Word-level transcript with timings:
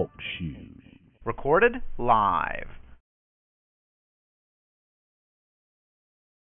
Talk 0.00 0.10
Shoe. 0.38 0.54
Recorded 1.26 1.74
live. 1.98 2.68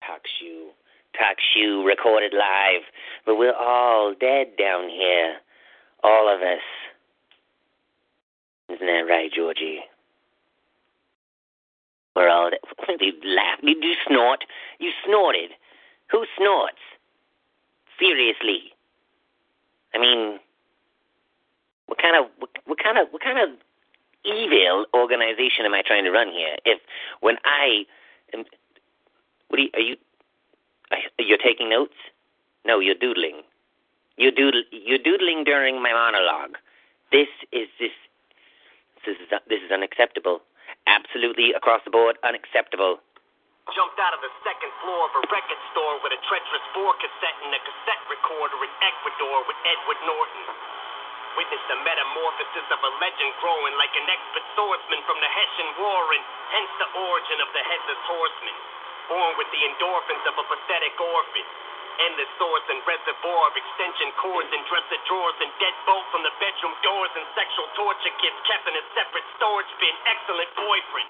Talk 0.05 0.21
Shoe. 0.39 0.69
Talk 1.17 1.37
Shoe 1.51 1.83
recorded 1.83 2.33
live. 2.33 2.83
But 3.25 3.37
we're 3.37 3.55
all 3.55 4.13
dead 4.13 4.57
down 4.59 4.89
here. 4.89 5.37
All 6.03 6.31
of 6.31 6.41
us. 6.41 6.61
Isn't 8.69 8.85
that 8.85 9.07
right, 9.09 9.31
Georgie? 9.35 9.79
We're 12.15 12.29
all 12.29 12.51
dead. 12.51 12.99
You 12.99 13.13
laughed. 13.25 13.65
Did 13.65 13.77
you 13.81 13.95
snort? 14.07 14.45
You 14.79 14.91
snorted. 15.03 15.49
Who 16.11 16.25
snorts? 16.37 16.77
Seriously. 17.99 18.73
I 19.95 19.97
mean, 19.97 20.39
what 21.91 21.99
kind 21.99 22.15
of 22.15 22.31
what, 22.39 22.55
what 22.63 22.79
kind 22.79 22.95
of 22.95 23.11
what 23.11 23.19
kind 23.19 23.35
of 23.35 23.51
evil 24.23 24.87
organization 24.95 25.67
am 25.67 25.75
I 25.75 25.83
trying 25.83 26.07
to 26.07 26.11
run 26.15 26.31
here? 26.31 26.55
If 26.63 26.79
when 27.19 27.35
I 27.43 27.83
am, 28.31 28.47
what 29.51 29.59
are 29.59 29.67
you, 29.67 29.75
are 29.75 29.83
you 31.03 31.11
you're 31.19 31.43
taking 31.43 31.67
notes? 31.67 31.99
No, 32.63 32.79
you're 32.79 32.95
doodling. 32.95 33.43
You're 34.15 34.31
doodle 34.31 34.63
you're 34.71 35.03
doodling 35.03 35.43
during 35.43 35.83
my 35.83 35.91
monologue. 35.91 36.55
This 37.11 37.27
is 37.51 37.67
this 37.75 37.91
this 39.03 39.19
is 39.19 39.27
this 39.51 39.59
is 39.59 39.75
unacceptable. 39.75 40.39
Absolutely 40.87 41.51
across 41.51 41.83
the 41.83 41.91
board 41.91 42.15
unacceptable. 42.23 43.03
Jumped 43.75 43.99
out 43.99 44.15
of 44.15 44.23
the 44.23 44.31
second 44.47 44.71
floor 44.79 45.11
of 45.11 45.13
a 45.19 45.23
record 45.27 45.61
store 45.75 45.99
with 46.07 46.15
a 46.15 46.21
treacherous 46.23 46.65
four 46.71 46.95
cassette 47.03 47.39
and 47.43 47.51
a 47.51 47.59
cassette 47.59 48.03
recorder 48.07 48.63
in 48.63 48.71
Ecuador 48.79 49.43
with 49.43 49.59
Edward 49.67 49.99
Norton. 50.07 50.47
Witnessed 51.39 51.67
the 51.71 51.79
metamorphosis 51.87 52.67
of 52.75 52.81
a 52.83 52.91
legend 52.99 53.31
growing 53.39 53.75
like 53.79 53.95
an 53.95 54.07
expert 54.11 54.45
swordsman 54.55 55.01
from 55.07 55.17
the 55.23 55.31
Hessian 55.31 55.69
War, 55.79 56.03
and 56.11 56.23
hence 56.51 56.71
the 56.75 56.89
origin 56.91 57.39
of 57.39 57.49
the 57.55 57.63
headless 57.63 58.01
horseman. 58.03 58.57
Born 59.07 59.33
with 59.39 59.49
the 59.55 59.63
endorphins 59.63 60.25
of 60.27 60.35
a 60.35 60.45
pathetic 60.45 60.95
orphan. 60.99 61.47
Endless 62.01 62.31
source 62.39 62.65
and 62.71 62.81
reservoir 62.87 63.51
of 63.51 63.55
extension 63.55 64.11
cords 64.19 64.49
and 64.51 64.63
dresser 64.67 64.99
drawers 65.07 65.37
and 65.39 65.51
dead 65.59 65.75
bolts 65.85 66.11
on 66.15 66.23
the 66.23 66.33
bedroom 66.39 66.75
doors 66.83 67.11
and 67.15 67.27
sexual 67.35 67.67
torture 67.75 68.15
kits 68.19 68.39
kept 68.47 68.67
in 68.67 68.75
a 68.75 68.83
separate 68.95 69.27
storage 69.37 69.71
bin. 69.79 69.95
Excellent 70.07 70.51
boyfriend. 70.55 71.09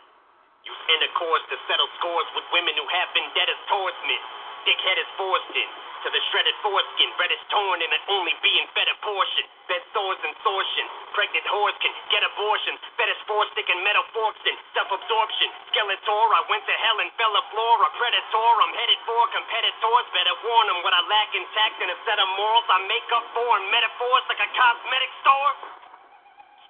Use 0.66 0.84
intercourse 0.90 1.46
to 1.50 1.58
settle 1.66 1.90
scores 1.98 2.30
with 2.38 2.46
women 2.54 2.76
who 2.78 2.86
have 2.86 3.10
vendettas 3.14 3.62
towards 3.70 3.98
men. 4.06 4.22
Is 4.62 5.10
forced 5.18 5.58
in 5.58 5.70
to 6.06 6.10
the 6.14 6.22
shredded 6.30 6.54
foreskin. 6.62 7.10
Bread 7.18 7.34
is 7.34 7.42
torn 7.50 7.82
and 7.82 7.90
it 7.90 8.04
only 8.14 8.38
being 8.46 8.66
fed 8.78 8.86
a 8.94 8.98
portion. 9.02 9.42
Bed 9.66 9.82
sores 9.90 10.22
and 10.22 10.38
sortion. 10.46 10.86
Pregnant 11.18 11.50
whores 11.50 11.74
can 11.82 11.90
get 12.14 12.22
abortions. 12.22 12.78
Fetish 12.94 13.26
four 13.26 13.42
sticking 13.58 13.82
metal 13.82 14.06
forks 14.14 14.42
in. 14.46 14.54
Self 14.78 14.94
absorption. 14.94 15.50
Skeletor. 15.74 16.26
I 16.38 16.46
went 16.46 16.62
to 16.70 16.76
hell 16.78 17.02
and 17.02 17.10
fell 17.18 17.34
a 17.34 17.44
floor. 17.50 17.76
A 17.82 17.90
predator. 17.98 18.54
I'm 18.62 18.74
headed 18.78 19.02
for 19.10 19.22
competitors. 19.34 20.06
Better 20.14 20.38
warn 20.46 20.68
them 20.70 20.80
what 20.86 20.94
I 20.94 21.02
lack 21.10 21.34
in 21.34 21.42
a 21.90 21.98
set 22.06 22.22
of 22.22 22.30
morals 22.38 22.66
I 22.70 22.86
make 22.86 23.10
up 23.18 23.26
for 23.34 23.50
in 23.58 23.66
metaphors 23.74 24.24
like 24.30 24.46
a 24.46 24.50
cosmetic 24.54 25.12
store. 25.26 25.54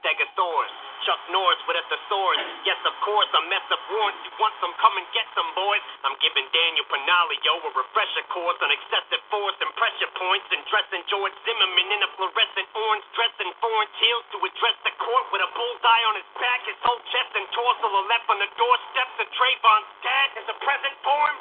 Stegosaurus. 0.02 0.74
Chuck 1.06 1.22
Norris 1.30 1.62
with 1.70 1.78
a 1.78 1.86
thesaurus. 1.90 2.42
Yes, 2.66 2.78
of 2.86 2.94
course, 3.06 3.30
a 3.38 3.42
mess 3.50 3.66
of 3.70 3.78
warrants. 3.90 4.22
You 4.26 4.34
want 4.42 4.54
some? 4.62 4.74
Come 4.82 4.98
and 4.98 5.06
get 5.14 5.26
some, 5.34 5.50
boys. 5.54 5.82
I'm 6.06 6.18
giving 6.22 6.46
Daniel 6.50 6.86
Pantaleo 6.90 7.54
a 7.62 7.70
refresher 7.74 8.26
course 8.34 8.58
on 8.66 8.70
excessive 8.74 9.22
force 9.30 9.58
and 9.62 9.70
pressure 9.78 10.10
points 10.18 10.50
and 10.50 10.62
dressing 10.70 11.06
George 11.06 11.34
Zimmerman 11.46 11.90
in 11.94 12.02
a 12.02 12.10
fluorescent 12.18 12.70
orange 12.74 13.06
dress 13.14 13.34
and 13.46 13.54
foreign 13.62 13.90
teals 14.02 14.26
to 14.34 14.38
address 14.42 14.78
the 14.86 14.94
court 14.98 15.26
with 15.30 15.46
a 15.46 15.50
bullseye 15.54 16.04
on 16.10 16.18
his 16.18 16.30
back. 16.38 16.66
His 16.66 16.78
whole 16.82 17.02
chest 17.14 17.32
and 17.38 17.46
torso 17.54 17.86
are 17.86 18.08
left 18.10 18.26
on 18.30 18.42
the 18.42 18.50
doorsteps 18.58 19.16
of 19.22 19.28
Trayvon's 19.38 19.90
dad 20.02 20.28
is 20.38 20.48
a 20.50 20.58
present 20.66 20.96
form. 21.06 21.36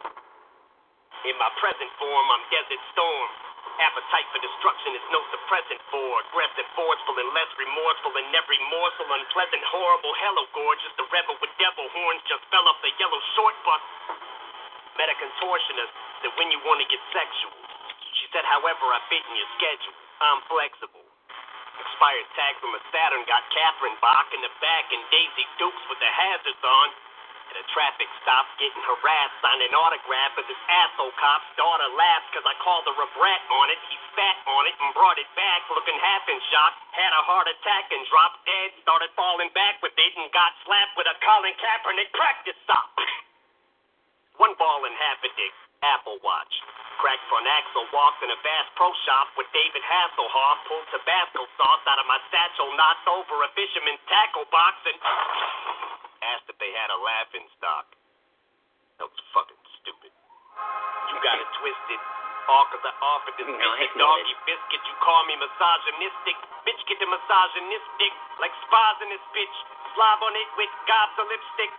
In 1.29 1.37
my 1.37 1.53
present 1.61 1.93
form, 2.01 2.27
I'm 2.33 2.45
Desert 2.49 2.81
Storm. 2.97 3.50
Appetite 3.81 4.29
for 4.29 4.41
destruction 4.45 4.93
is 4.93 5.05
no 5.09 5.25
suppressant 5.33 5.81
for 5.89 6.21
aggressive, 6.29 6.69
forceful, 6.77 7.17
and 7.17 7.31
less 7.33 7.49
remorseful 7.57 8.13
in 8.21 8.29
every 8.37 8.61
morsel. 8.69 9.09
Unpleasant, 9.09 9.65
horrible, 9.73 10.13
hello, 10.21 10.45
gorgeous. 10.53 10.93
The 11.01 11.09
rebel 11.09 11.37
with 11.41 11.53
devil 11.57 11.89
horns 11.97 12.21
just 12.29 12.45
fell 12.53 12.69
off 12.69 12.77
the 12.85 12.93
yellow 13.01 13.21
short 13.37 13.57
bus. 13.65 13.83
Met 15.01 15.09
a 15.09 15.17
contortionist 15.17 15.95
that 16.29 16.33
when 16.37 16.53
you 16.53 16.61
want 16.69 16.85
to 16.85 16.89
get 16.93 17.01
sexual. 17.17 17.57
She 18.21 18.29
said, 18.37 18.45
however, 18.45 18.85
I 18.93 19.01
fit 19.09 19.25
in 19.25 19.35
your 19.39 19.51
schedule. 19.57 19.97
I'm 20.21 20.45
flexible. 20.45 21.07
Expired 21.81 22.29
tag 22.37 22.61
from 22.61 22.77
a 22.77 22.81
Saturn 22.93 23.25
got 23.25 23.41
Catherine 23.49 23.97
Bach 24.05 24.29
in 24.37 24.45
the 24.45 24.53
back 24.61 24.93
and 24.93 25.01
Daisy 25.09 25.49
Dukes 25.57 25.85
with 25.89 25.97
the 26.05 26.13
hazards 26.13 26.61
on. 26.61 26.89
At 27.51 27.59
a 27.59 27.67
traffic 27.75 28.07
stop, 28.23 28.47
getting 28.63 28.79
harassed, 28.87 29.35
signing 29.43 29.75
autograph 29.75 30.39
as 30.39 30.47
his 30.47 30.63
asshole 30.71 31.11
cop's 31.19 31.51
daughter 31.59 31.91
laughs 31.99 32.31
because 32.31 32.47
I 32.47 32.55
called 32.63 32.87
her 32.87 32.95
a 32.95 33.09
on 33.11 33.67
it. 33.75 33.81
He 33.91 33.99
spat 34.15 34.39
on 34.47 34.71
it 34.71 34.77
and 34.79 34.95
brought 34.95 35.19
it 35.19 35.27
back, 35.35 35.67
looking 35.75 35.99
half 35.99 36.23
in 36.31 36.39
shock. 36.55 36.79
Had 36.95 37.11
a 37.11 37.27
heart 37.27 37.51
attack 37.51 37.91
and 37.91 38.07
dropped 38.07 38.47
dead. 38.47 38.71
Started 38.87 39.11
falling 39.19 39.51
back 39.51 39.83
with 39.83 39.99
it 39.99 40.13
and 40.15 40.31
got 40.31 40.55
slapped 40.63 40.95
with 40.95 41.11
a 41.11 41.17
Colin 41.27 41.51
Kaepernick 41.59 42.15
practice 42.15 42.55
sock. 42.71 42.95
One 44.43 44.55
ball 44.55 44.87
and 44.87 44.95
half 44.95 45.19
a 45.27 45.31
dick. 45.35 45.55
Apple 45.83 46.23
Watch. 46.23 46.55
Cracked 47.03 47.27
front 47.27 47.51
axle, 47.51 47.89
walked 47.91 48.23
in 48.23 48.31
a 48.31 48.39
Bass 48.47 48.69
Pro 48.79 48.95
Shop 49.09 49.27
with 49.35 49.51
David 49.51 49.83
Hasselhoff, 49.83 50.63
pulled 50.69 50.87
Tabasco 50.95 51.49
sauce 51.59 51.83
out 51.89 51.99
of 51.99 52.07
my 52.07 52.21
satchel, 52.31 52.71
knocked 52.77 53.09
over 53.11 53.43
a 53.43 53.51
fisherman's 53.59 54.05
tackle 54.07 54.47
box, 54.53 54.77
and 54.87 55.01
asked 56.23 56.49
if 56.49 56.57
they 56.61 56.73
had 56.77 56.91
a 56.93 56.99
laughing 57.01 57.47
stock. 57.57 57.87
That 59.01 59.09
was 59.09 59.21
fucking 59.33 59.61
stupid. 59.81 60.13
You 61.11 61.17
got 61.25 61.41
it 61.41 61.49
twisted. 61.61 62.01
All 62.51 62.67
cause 62.67 62.83
I 62.83 62.93
offered 62.99 63.37
this 63.39 63.47
No, 63.47 63.55
bitch 63.55 63.63
I 63.63 63.87
a 63.87 63.99
know 63.99 64.11
doggy 64.11 64.37
biscuit. 64.49 64.83
You 64.83 64.97
call 65.05 65.23
me 65.31 65.39
misogynistic. 65.39 66.37
Bitch, 66.67 66.81
get 66.91 66.99
the 66.99 67.09
misogynistic. 67.09 68.13
Like 68.43 68.53
spas 68.67 68.97
in 69.05 69.09
this 69.13 69.25
bitch. 69.33 69.57
Slob 69.95 70.21
on 70.25 70.35
it 70.35 70.51
with 70.59 70.71
gobs 70.89 71.15
of 71.21 71.31
lipstick. 71.31 71.71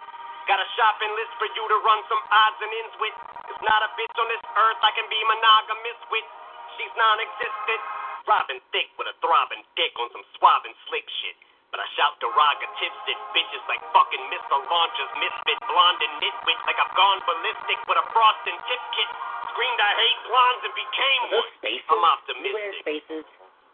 Got 0.47 0.63
a 0.63 0.67
shopping 0.79 1.11
list 1.19 1.33
for 1.37 1.47
you 1.53 1.63
to 1.67 1.77
run 1.85 2.01
some 2.07 2.21
odds 2.31 2.59
and 2.63 2.71
ends 2.71 2.95
with. 3.03 3.15
There's 3.45 3.63
not 3.67 3.83
a 3.85 3.89
bitch 3.99 4.15
on 4.17 4.27
this 4.31 4.43
earth 4.57 4.79
I 4.81 4.91
can 4.95 5.07
be 5.11 5.19
monogamous 5.27 5.99
with. 6.09 6.27
She's 6.79 6.93
non-existent. 6.97 7.81
Robbing 8.29 8.61
thick 8.71 8.89
with 8.97 9.09
a 9.11 9.15
throbbing 9.19 9.65
dick 9.75 9.93
on 9.99 10.07
some 10.13 10.23
and 10.23 10.75
slick 10.87 11.05
shit. 11.21 11.37
But 11.71 11.79
I 11.79 11.87
shout 11.95 12.19
derogatives 12.19 12.99
at 13.07 13.19
bitches 13.31 13.63
like 13.71 13.79
fucking 13.95 14.23
Mr. 14.27 14.59
Launcher's 14.59 15.13
misfit 15.23 15.59
blonde 15.71 16.03
and 16.03 16.13
nitwit 16.19 16.59
like 16.67 16.75
I've 16.75 16.91
gone 16.99 17.23
ballistic 17.23 17.79
with 17.87 17.95
a 17.95 18.05
frost 18.11 18.43
and 18.43 18.59
tip 18.67 18.83
kit. 18.91 19.07
Screamed 19.55 19.79
I 19.79 19.91
hate 19.95 20.19
blondes 20.27 20.63
and 20.67 20.75
became 20.75 21.23
one. 21.31 21.47
I'm 21.87 22.03
optimistic. 22.03 22.75
spaces. 22.83 23.23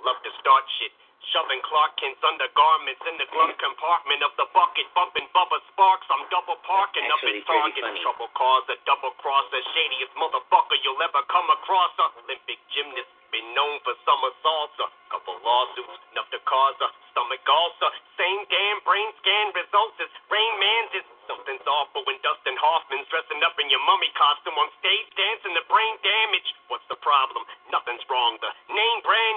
Love 0.05 0.21
to 0.21 0.31
start 0.37 0.61
shit. 0.77 0.93
Shoving 1.33 1.59
Clark 1.65 1.97
Kent's 1.97 2.21
undergarments 2.21 3.01
in 3.09 3.17
the 3.17 3.25
glove 3.33 3.51
compartment 3.57 4.21
of 4.21 4.31
the 4.37 4.45
bucket, 4.53 4.85
bumping 4.93 5.25
Bubba 5.33 5.57
Sparxxx. 5.73 6.05
I'm 6.13 6.23
double 6.29 6.61
parking 6.63 7.09
up 7.09 7.19
in 7.25 7.41
Target. 7.43 7.81
Trouble 8.05 8.29
cause 8.37 8.63
a 8.69 8.77
double 8.85 9.11
cross, 9.17 9.43
the 9.49 9.59
shadiest 9.73 10.13
motherfucker 10.15 10.77
you'll 10.85 11.01
ever 11.01 11.25
come 11.27 11.49
across. 11.49 11.91
Olympic 12.23 12.61
gymnast, 12.71 13.09
been 13.33 13.49
known 13.57 13.81
for 13.83 13.97
somersaults. 14.05 14.77
Couple 15.27 15.43
lawsuits, 15.43 15.99
enough 16.15 16.31
to 16.31 16.39
cause 16.47 16.79
a 16.79 16.87
stomach 17.11 17.43
ulcer. 17.43 17.91
Same 18.15 18.47
damn 18.47 18.79
brain 18.87 19.11
scan 19.19 19.51
results 19.51 19.99
as 19.99 20.07
Rain 20.31 20.53
Man's. 20.55 20.95
Is 20.95 21.03
something's 21.27 21.67
awful 21.67 22.07
when 22.07 22.15
Dustin 22.23 22.55
Hoffman's 22.55 23.11
dressing 23.11 23.43
up 23.43 23.59
in 23.59 23.67
your 23.67 23.83
mummy 23.83 24.07
costume 24.15 24.55
on 24.55 24.71
stage 24.79 25.11
dancing 25.19 25.51
the 25.51 25.67
brain 25.67 25.99
damage. 25.99 26.47
What's 26.71 26.87
the 26.87 26.95
problem? 27.03 27.43
Nothing's 27.67 28.07
wrong. 28.07 28.39
The 28.39 28.55
name 28.71 29.03
brand 29.03 29.36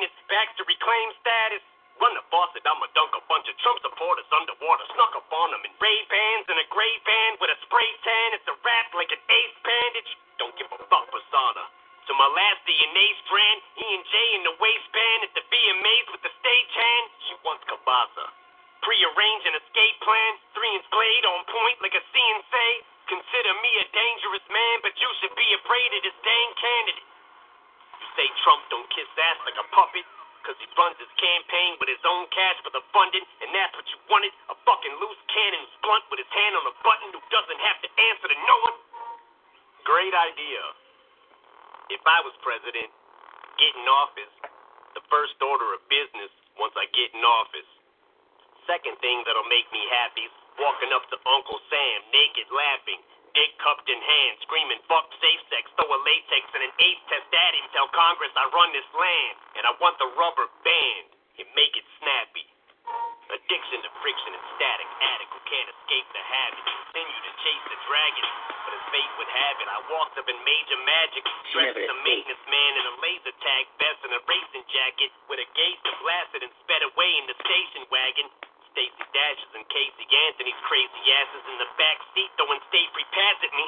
addict 65.01 65.31
who 65.33 65.43
can't 65.49 65.69
escape 65.73 66.09
the 66.13 66.25
habit, 66.25 66.63
continue 66.65 67.21
to 67.25 67.33
chase 67.41 67.65
the 67.73 67.79
dragon, 67.89 68.27
but 68.65 68.73
as 68.77 68.85
fate 68.93 69.13
would 69.17 69.33
have 69.33 69.57
it, 69.61 69.69
I 69.69 69.79
walked 69.89 70.17
up 70.21 70.29
in 70.29 70.39
major 70.45 70.79
magic, 70.85 71.25
dressed 71.51 71.81
as 71.81 71.89
a 71.89 71.99
maintenance 72.05 72.45
man 72.47 72.73
in 72.77 72.85
a 72.85 72.95
laser 73.01 73.35
tag 73.41 73.65
vest 73.81 74.01
and 74.05 74.13
a 74.15 74.23
racing 74.29 74.65
jacket, 74.69 75.11
with 75.27 75.41
a 75.41 75.49
gauge 75.57 75.81
blasted 76.05 76.45
and 76.45 76.53
sped 76.65 76.83
away 76.85 77.11
in 77.21 77.25
the 77.27 77.37
station 77.43 77.89
wagon. 77.89 78.29
Stacey 78.71 79.07
Dashes 79.11 79.51
and 79.59 79.67
Casey 79.67 80.07
Anthony's 80.07 80.63
crazy 80.71 81.03
asses 81.11 81.45
in 81.51 81.57
the 81.59 81.69
back 81.75 81.99
seat 82.15 82.31
throwing 82.39 82.63
stay 82.71 82.87
free 82.95 83.09
pass 83.11 83.39
at 83.43 83.51
me. 83.51 83.67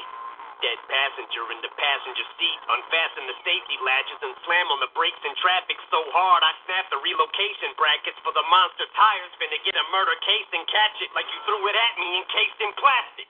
Dead 0.63 0.79
passenger 0.87 1.43
in 1.51 1.59
the 1.59 1.67
passenger 1.75 2.23
seat, 2.39 2.59
unfasten 2.71 3.27
the 3.27 3.35
safety 3.43 3.75
latches 3.83 4.15
and 4.23 4.31
slam 4.47 4.71
on 4.71 4.79
the 4.79 4.87
brakes 4.95 5.19
in 5.27 5.35
traffic 5.43 5.75
so 5.91 5.99
hard 6.15 6.39
I 6.39 6.55
snap 6.63 6.87
the 6.87 7.03
relocation 7.03 7.75
brackets 7.75 8.15
for 8.23 8.31
the 8.31 8.47
monster 8.47 8.87
tires. 8.95 9.35
Finna 9.43 9.59
get 9.67 9.75
a 9.75 9.83
murder 9.91 10.15
case 10.23 10.47
and 10.55 10.63
catch 10.71 10.95
it 11.03 11.11
like 11.19 11.27
you 11.27 11.39
threw 11.43 11.67
it 11.67 11.75
at 11.75 11.99
me 11.99 12.15
encased 12.15 12.63
in 12.63 12.71
plastic. 12.79 13.27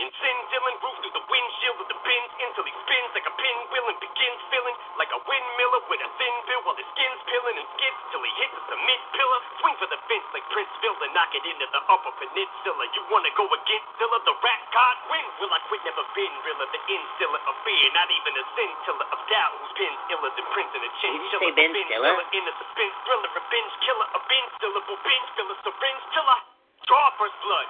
And 0.00 0.08
sin 0.08 0.36
Dylann 0.48 0.76
Roof 0.80 0.96
through 1.04 1.14
the 1.14 1.26
windshield 1.28 1.76
with 1.76 1.90
the 1.92 1.98
pins 2.00 2.32
until 2.40 2.64
he 2.64 2.72
spins 2.72 3.10
like 3.12 3.28
a 3.28 3.34
pinwheel 3.36 3.86
and 3.92 3.98
begins 4.00 4.40
filling 4.48 4.76
like 4.96 5.12
a 5.12 5.20
windmiller 5.20 5.82
with 5.92 6.00
a 6.00 6.10
thin 6.16 6.34
bill 6.48 6.64
while 6.64 6.78
his 6.80 6.88
skin's 6.96 7.20
peeling 7.28 7.60
and 7.60 7.68
skips 7.76 8.00
till 8.08 8.24
he 8.24 8.32
hits 8.40 8.56
a 8.56 8.62
cement 8.72 9.02
pillar. 9.12 9.40
Swing 9.60 9.76
for 9.76 9.88
the 9.92 10.00
fence 10.08 10.26
like 10.32 10.46
Prince 10.48 10.72
Fielder 10.80 11.06
and 11.06 11.12
knock 11.12 11.30
it 11.36 11.44
into 11.44 11.66
the 11.70 11.82
upper 11.92 12.12
peninsula. 12.18 12.82
You 12.96 13.02
wanna 13.12 13.30
go 13.36 13.44
against 13.52 13.88
Zilla, 14.00 14.18
the 14.24 14.34
rap 14.40 14.62
god 14.72 14.96
win? 15.12 15.26
Will 15.44 15.52
I 15.52 15.60
quit? 15.68 15.84
Never 15.84 16.06
been 16.16 16.34
realer, 16.46 16.68
the 16.72 16.82
instiller 16.88 17.42
of 17.44 17.54
fear, 17.66 17.86
not 17.92 18.08
even 18.08 18.32
a 18.38 18.44
scintilla 18.56 19.04
of 19.12 19.20
doubt. 19.28 19.54
Whose 19.60 19.74
pen's 19.76 20.00
iller 20.08 20.30
than 20.34 20.46
Prince 20.56 20.72
and 20.72 20.84
a 20.88 20.90
chinchilla? 21.04 21.52
Ben 21.52 21.70
The 21.74 21.82
Stiller? 21.90 22.16
In 22.32 22.44
a 22.48 22.54
suspense 22.58 22.96
thriller, 23.04 23.30
revenge 23.34 23.74
killer, 23.84 24.08
a 24.14 24.20
bin 24.24 24.44
stillable 24.56 24.98
binge 25.04 25.28
filler, 25.36 25.58
syringe 25.62 26.04
till 26.16 26.26
I 26.32 26.38
draw 26.88 27.06
first 27.20 27.36
blood. 27.44 27.68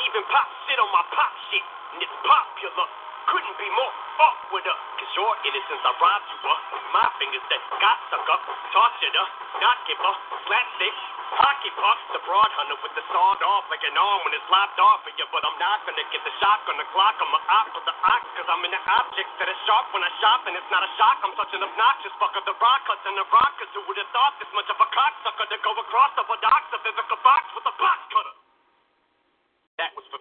Even 0.00 0.22
pop 0.32 0.48
shit 0.64 0.78
on 0.80 0.90
my 0.92 1.04
pop 1.12 1.32
shit, 1.52 1.64
and 1.92 2.00
it's 2.00 2.16
popular. 2.24 2.88
Couldn't 3.22 3.54
be 3.54 3.68
more 3.70 3.92
awkwarder, 4.18 4.76
cause 4.98 5.12
your 5.14 5.30
innocence 5.46 5.82
I 5.86 5.92
robbed 5.94 6.26
you 6.26 6.38
of. 6.42 6.58
My 6.90 7.06
fingers 7.22 7.44
that 7.48 7.62
got 7.78 7.96
stuck 8.10 8.26
up, 8.28 8.42
tortured 8.74 9.14
her, 9.14 9.26
not 9.62 9.78
give 9.86 9.96
her, 10.02 10.14
slapstick, 10.42 10.90
hockey 11.38 11.70
puck, 11.78 11.98
the 12.12 12.20
broad 12.26 12.50
hunter 12.58 12.76
with 12.82 12.92
the 12.98 13.04
sawed 13.14 13.40
off 13.46 13.64
like 13.70 13.80
an 13.86 13.94
arm 13.94 14.20
when 14.26 14.34
it's 14.34 14.48
lopped 14.50 14.76
off 14.82 15.06
of 15.06 15.14
you. 15.14 15.24
But 15.30 15.46
I'm 15.46 15.54
not 15.62 15.86
gonna 15.86 16.02
get 16.10 16.20
the 16.26 16.34
shock 16.42 16.66
on 16.66 16.76
the 16.82 16.88
clock, 16.90 17.14
I'm 17.22 17.30
a 17.30 17.40
op 17.46 17.66
for 17.72 17.82
the 17.86 17.94
ox, 17.94 18.22
cause 18.36 18.48
I'm 18.50 18.60
in 18.66 18.74
the 18.74 18.82
objects 18.90 19.32
that 19.38 19.48
are 19.48 19.60
sharp 19.70 19.86
when 19.94 20.02
I 20.02 20.10
shop, 20.18 20.42
and 20.50 20.58
it's 20.58 20.72
not 20.74 20.82
a 20.82 20.90
shock, 20.98 21.22
I'm 21.22 21.32
such 21.38 21.54
an 21.54 21.62
obnoxious 21.62 22.12
fucker. 22.18 22.42
The 22.42 22.58
rock. 22.58 22.82
Cuts 22.82 23.06
and 23.06 23.14
the 23.14 23.22
rockers, 23.30 23.70
who 23.78 23.86
would 23.86 23.94
have 23.94 24.10
thought 24.10 24.34
this 24.42 24.50
much 24.58 24.66
of 24.66 24.74
a 24.74 24.88
cocksucker 24.90 25.46
to 25.46 25.58
go 25.62 25.70
across 25.78 26.10
the 26.18 26.26
box, 26.26 26.66
a 26.74 26.78
physical 26.82 27.18
box 27.22 27.46
with 27.54 27.62
a 27.70 27.74
box 27.78 28.02
cutter? 28.10 28.41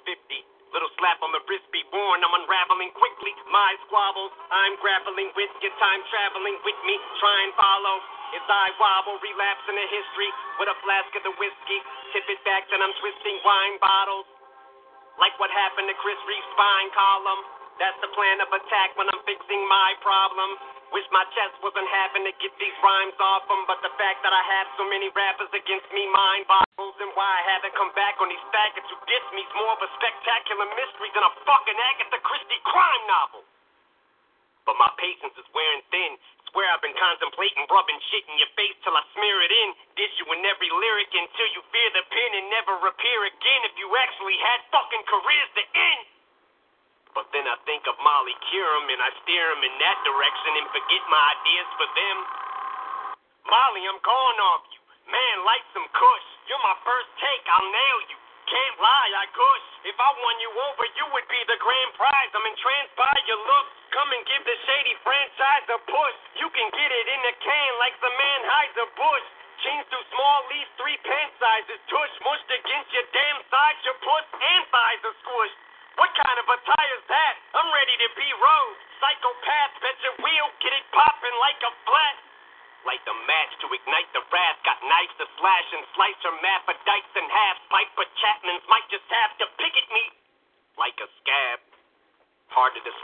That 0.02 0.18
was 0.18 0.22
for 0.22 0.34
50. 0.34 0.74
Little 0.74 0.94
slap 0.98 1.20
on 1.22 1.32
the 1.36 1.44
wrist 1.46 1.68
be 1.70 1.84
born. 1.92 2.24
I'm 2.24 2.34
unraveling 2.34 2.92
quickly. 2.96 3.36
My 3.52 3.76
squabbles, 3.88 4.32
I'm 4.50 4.80
grappling 4.80 5.30
with 5.36 5.52
your 5.62 5.76
time 5.78 6.02
traveling 6.10 6.58
with 6.64 6.80
me. 6.88 6.96
Try 7.20 7.38
and 7.46 7.54
follow. 7.54 7.98
As 8.34 8.46
I 8.48 8.72
wobble, 8.80 9.20
relapse 9.20 9.66
into 9.68 9.86
history 9.92 10.32
with 10.58 10.70
a 10.72 10.78
flask 10.88 11.12
of 11.20 11.24
the 11.28 11.36
whiskey. 11.38 11.80
Tip 12.16 12.26
it 12.32 12.42
back, 12.48 12.66
then 12.72 12.82
I'm 12.82 12.96
twisting 13.04 13.38
wine 13.44 13.78
bottles. 13.84 14.26
Like 15.20 15.38
what 15.38 15.52
happened 15.52 15.92
to 15.92 15.98
Chris 16.00 16.18
Reeves' 16.26 16.48
spine 16.56 16.90
column. 16.96 17.61
That's 17.82 17.98
the 17.98 18.14
plan 18.14 18.38
of 18.46 18.54
attack 18.54 18.94
when 18.94 19.10
I'm 19.10 19.26
fixing 19.26 19.66
my 19.66 19.98
problem. 20.06 20.54
Wish 20.94 21.08
my 21.10 21.26
chest 21.34 21.58
wasn't 21.66 21.90
having 21.90 22.22
to 22.30 22.34
get 22.38 22.54
these 22.62 22.78
rhymes 22.86 23.18
off 23.18 23.50
'em, 23.50 23.66
but 23.66 23.82
the 23.82 23.90
fact 23.98 24.22
that 24.22 24.30
I 24.30 24.44
have 24.54 24.70
so 24.78 24.86
many 24.86 25.10
rappers 25.10 25.50
against 25.50 25.90
me 25.90 26.06
mind 26.06 26.46
boggles. 26.46 26.94
And 27.02 27.10
why 27.18 27.26
I 27.26 27.42
haven't 27.42 27.74
come 27.74 27.90
back 27.98 28.22
on 28.22 28.30
these 28.30 28.48
faggots 28.54 28.86
who 28.86 28.98
diss 29.10 29.26
me's 29.34 29.50
more 29.58 29.74
of 29.74 29.82
a 29.82 29.90
spectacular 29.98 30.70
mystery 30.78 31.10
than 31.10 31.24
a 31.26 31.34
fucking 31.42 31.80
Agatha 31.80 32.20
Christie 32.22 32.62
crime 32.70 33.08
novel. 33.08 33.44
But 34.70 34.78
my 34.78 34.92
patience 35.02 35.34
is 35.42 35.50
wearing 35.50 35.82
thin. 35.90 36.20
Swear 36.54 36.70
I've 36.70 36.86
been 36.86 36.94
contemplating 36.94 37.66
rubbing 37.66 38.00
shit 38.14 38.30
in 38.30 38.38
your 38.38 38.54
face 38.54 38.78
till 38.84 38.94
I 38.96 39.02
smear 39.18 39.42
it 39.42 39.52
in. 39.52 39.74
Dish 39.96 40.14
you 40.22 40.30
in 40.30 40.46
every 40.46 40.70
lyric 40.70 41.10
until 41.16 41.48
you 41.48 41.66
fear 41.74 41.90
the 41.98 42.04
pen 42.04 42.32
and 42.36 42.50
never 42.52 42.78
appear 42.86 43.24
again 43.26 43.62
if 43.66 43.74
you 43.80 43.90
actually 43.98 44.38
had 44.38 44.70
fucking 44.70 45.04
careers 45.10 45.50
to 45.58 45.66
end. 45.74 46.11
But 47.12 47.28
then 47.36 47.44
I 47.44 47.60
think 47.68 47.84
of 47.88 48.00
Molly 48.00 48.36
Qerim 48.48 48.88
and 48.88 49.02
I 49.04 49.12
steer 49.24 49.52
'em 49.52 49.64
in 49.64 49.76
that 49.80 50.00
direction 50.04 50.52
and 50.58 50.68
forget 50.72 51.04
my 51.10 51.24
ideas 51.36 51.68
for 51.76 51.88
them. 51.92 52.18
Molly, 53.52 53.84
I'm 53.88 54.00
calling 54.00 54.40
off 54.40 54.64
you. 54.72 54.80
Man, 55.12 55.44
light 55.44 55.66
some 55.74 55.88
kush. 55.92 56.28
You're 56.48 56.64
my 56.64 56.78
first 56.88 57.10
take. 57.20 57.44
I'll 57.50 57.68
nail 57.68 58.00
you. 58.08 58.18
Can't 58.48 58.80
lie, 58.80 59.12
I 59.16 59.26
gush. 59.32 59.68
If 59.84 60.00
I 60.00 60.12
won 60.24 60.40
you 60.40 60.52
over, 60.52 60.86
you 60.96 61.06
would 61.12 61.28
be 61.28 61.44
the 61.46 61.58
grand 61.58 61.94
prize. 61.96 62.32
I'm 62.36 62.46
entranced 62.46 62.96
by 62.96 63.12
your 63.28 63.40
look. 63.44 63.68
Come 63.92 64.12
and 64.12 64.26
give 64.26 64.44
the 64.46 64.56
shady 64.68 64.96
franchise 65.04 65.68
a 65.68 65.80
push. 65.80 66.18
You 66.36 66.50
can 66.50 66.70
get 66.72 66.92
it 66.92 67.08
in 67.08 67.22
the 67.24 67.34
can 67.44 67.72
like 67.80 68.00
the 68.00 68.08
Anheuser-Busch. 68.08 69.28
Jeans 69.62 69.88
too 69.92 70.04
small, 70.12 70.48
leave 70.50 70.68
three 70.78 70.98
pant 71.06 71.32
sizes. 71.40 71.80
Tush 71.88 72.16
mushed 72.26 72.52
against 72.52 72.92
your 72.94 73.06
damn 73.14 73.40
side. 73.52 73.78
Your 73.84 73.96
puss 74.02 74.26
and 74.34 74.64
thighs 74.72 75.04
are 75.06 75.18
squished. 75.22 75.60
What 75.96 76.12
kind 76.16 76.40
of 76.40 76.48
a 76.50 76.58
tire's 76.66 77.06
that? 77.08 77.36
I'm 77.54 77.70
ready 77.72 77.96
to 78.00 78.10
be 78.16 78.28
rode. 78.42 78.78
Psychopath, 79.00 79.74
bet 79.82 79.98
your 80.02 80.16
wheel, 80.24 80.48
get 80.60 80.74
it 80.74 80.86
popping 80.92 81.36
like 81.40 81.62
a 81.62 81.72
flat. 81.86 82.18
Light 82.86 83.06
the 83.06 83.14
match 83.30 83.54
to 83.62 83.70
ignite 83.70 84.10
the 84.14 84.26
wrath. 84.34 84.58
Got 84.66 84.82
knives 84.82 85.14
to 85.22 85.28
slash 85.38 85.68
and 85.78 85.86
slice 85.94 86.18
hermaphrodites 86.26 87.14
in 87.14 87.30
half. 87.30 87.58
Piper 87.70 88.06
Chapmans 88.18 88.66
might 88.66 88.90
just 88.90 89.06
have 89.14 89.38
to 89.38 89.46
pick 89.62 89.78
at 89.78 89.90
me 89.94 90.10
like 90.82 90.98
a 90.98 91.08
scab. 91.22 91.62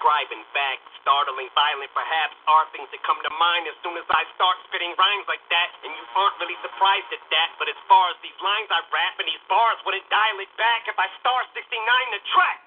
In 0.08 0.44
fact. 0.56 0.88
Startling, 1.04 1.52
violent, 1.52 1.92
perhaps, 1.92 2.36
are 2.48 2.64
things 2.72 2.88
that 2.96 3.04
come 3.04 3.20
to 3.24 3.32
mind 3.36 3.68
as 3.68 3.76
soon 3.84 3.96
as 4.00 4.08
I 4.08 4.24
start 4.40 4.56
spitting 4.68 4.96
rhymes 4.96 5.28
like 5.28 5.44
that. 5.52 5.70
And 5.84 5.92
you 5.92 6.04
aren't 6.16 6.40
really 6.40 6.56
surprised 6.64 7.12
at 7.12 7.24
that. 7.32 7.50
But 7.60 7.68
as 7.68 7.80
far 7.92 8.12
as 8.12 8.18
these 8.24 8.36
lines 8.40 8.72
I 8.72 8.84
rap 8.92 9.20
and 9.20 9.28
these 9.28 9.44
bars 9.52 9.80
wouldn't 9.84 10.08
dial 10.08 10.40
it 10.40 10.52
back 10.56 10.88
if 10.88 10.96
I 10.96 11.12
star 11.20 11.44
69 11.52 12.16
the 12.16 12.24
track. 12.32 12.67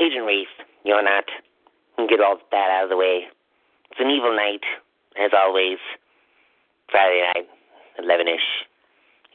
Agent 0.00 0.24
Wraith. 0.26 0.48
You're 0.84 1.04
not. 1.04 1.24
Get 2.08 2.20
all 2.20 2.38
that 2.50 2.70
out 2.70 2.84
of 2.84 2.90
the 2.90 2.96
way. 2.96 3.24
It's 3.90 4.00
an 4.00 4.08
evil 4.08 4.34
night, 4.34 4.62
as 5.22 5.32
always. 5.36 5.76
Friday 6.90 7.22
night, 7.34 7.46
11 7.98 8.26
ish, 8.26 8.66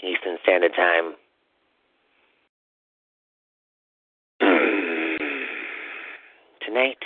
Eastern 0.03 0.38
Standard 0.41 0.74
Time. 0.75 1.13
Tonight, 6.65 7.03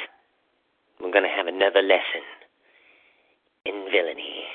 we're 1.02 1.12
going 1.12 1.26
to 1.26 1.30
have 1.30 1.48
another 1.48 1.82
lesson 1.82 2.24
in 3.66 3.86
villainy. 3.92 4.46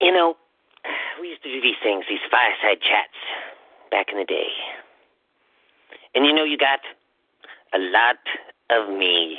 You 0.00 0.12
know, 0.12 0.36
we 1.20 1.28
used 1.28 1.42
to 1.42 1.52
do 1.52 1.60
these 1.60 1.76
things, 1.82 2.06
these 2.08 2.18
fireside 2.30 2.80
chats, 2.80 3.14
back 3.94 4.08
in 4.10 4.18
the 4.18 4.24
day. 4.24 4.48
And 6.16 6.26
you 6.26 6.32
know, 6.34 6.42
you 6.42 6.58
got 6.58 6.80
a 7.72 7.78
lot 7.78 8.18
of 8.70 8.88
me 8.88 9.38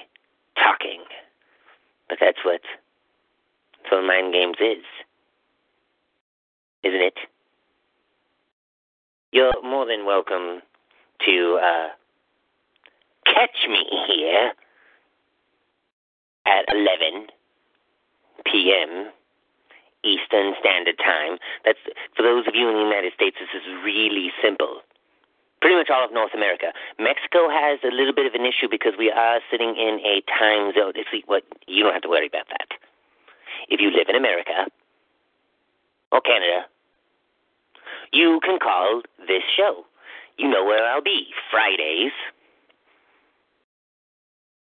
talking. 0.55 1.03
But 2.07 2.19
that's 2.21 2.37
what, 2.45 2.61
that's 3.81 3.91
what 3.91 4.05
Mind 4.05 4.31
Games 4.33 4.55
is. 4.61 4.85
Isn't 6.83 7.01
it? 7.01 7.17
You're 9.33 9.51
more 9.61 9.85
than 9.85 10.05
welcome 10.05 10.61
to 11.25 11.59
uh, 11.61 11.87
catch 13.25 13.67
me 13.67 13.83
here 14.07 14.53
at 16.45 16.63
11 16.73 17.27
p.m. 18.45 19.09
Eastern 20.05 20.53
Standard 20.61 20.97
Time. 21.01 21.41
That's 21.65 21.81
for 22.15 22.23
those 22.23 22.47
of 22.47 22.53
you 22.53 22.69
in 22.69 22.75
the 22.77 22.85
United 22.85 23.13
States. 23.13 23.37
This 23.41 23.49
is 23.57 23.65
really 23.83 24.31
simple. 24.41 24.85
Pretty 25.61 25.75
much 25.75 25.89
all 25.89 26.05
of 26.05 26.13
North 26.13 26.33
America. 26.37 26.71
Mexico 26.99 27.49
has 27.49 27.79
a 27.83 27.89
little 27.89 28.13
bit 28.13 28.29
of 28.29 28.37
an 28.37 28.45
issue 28.45 28.69
because 28.69 28.93
we 28.97 29.09
are 29.09 29.41
sitting 29.49 29.73
in 29.73 29.99
a 30.05 30.21
time 30.29 30.71
zone. 30.77 30.93
See, 31.11 31.23
what 31.25 31.43
you 31.65 31.83
don't 31.83 31.93
have 31.93 32.05
to 32.05 32.09
worry 32.09 32.27
about 32.27 32.45
that. 32.53 32.77
If 33.67 33.81
you 33.81 33.89
live 33.89 34.07
in 34.07 34.15
America 34.15 34.69
or 36.11 36.21
Canada, 36.21 36.69
you 38.13 38.39
can 38.43 38.59
call 38.59 39.01
this 39.27 39.43
show. 39.57 39.85
You 40.37 40.49
know 40.49 40.63
where 40.63 40.85
I'll 40.85 41.01
be 41.01 41.33
Fridays 41.49 42.11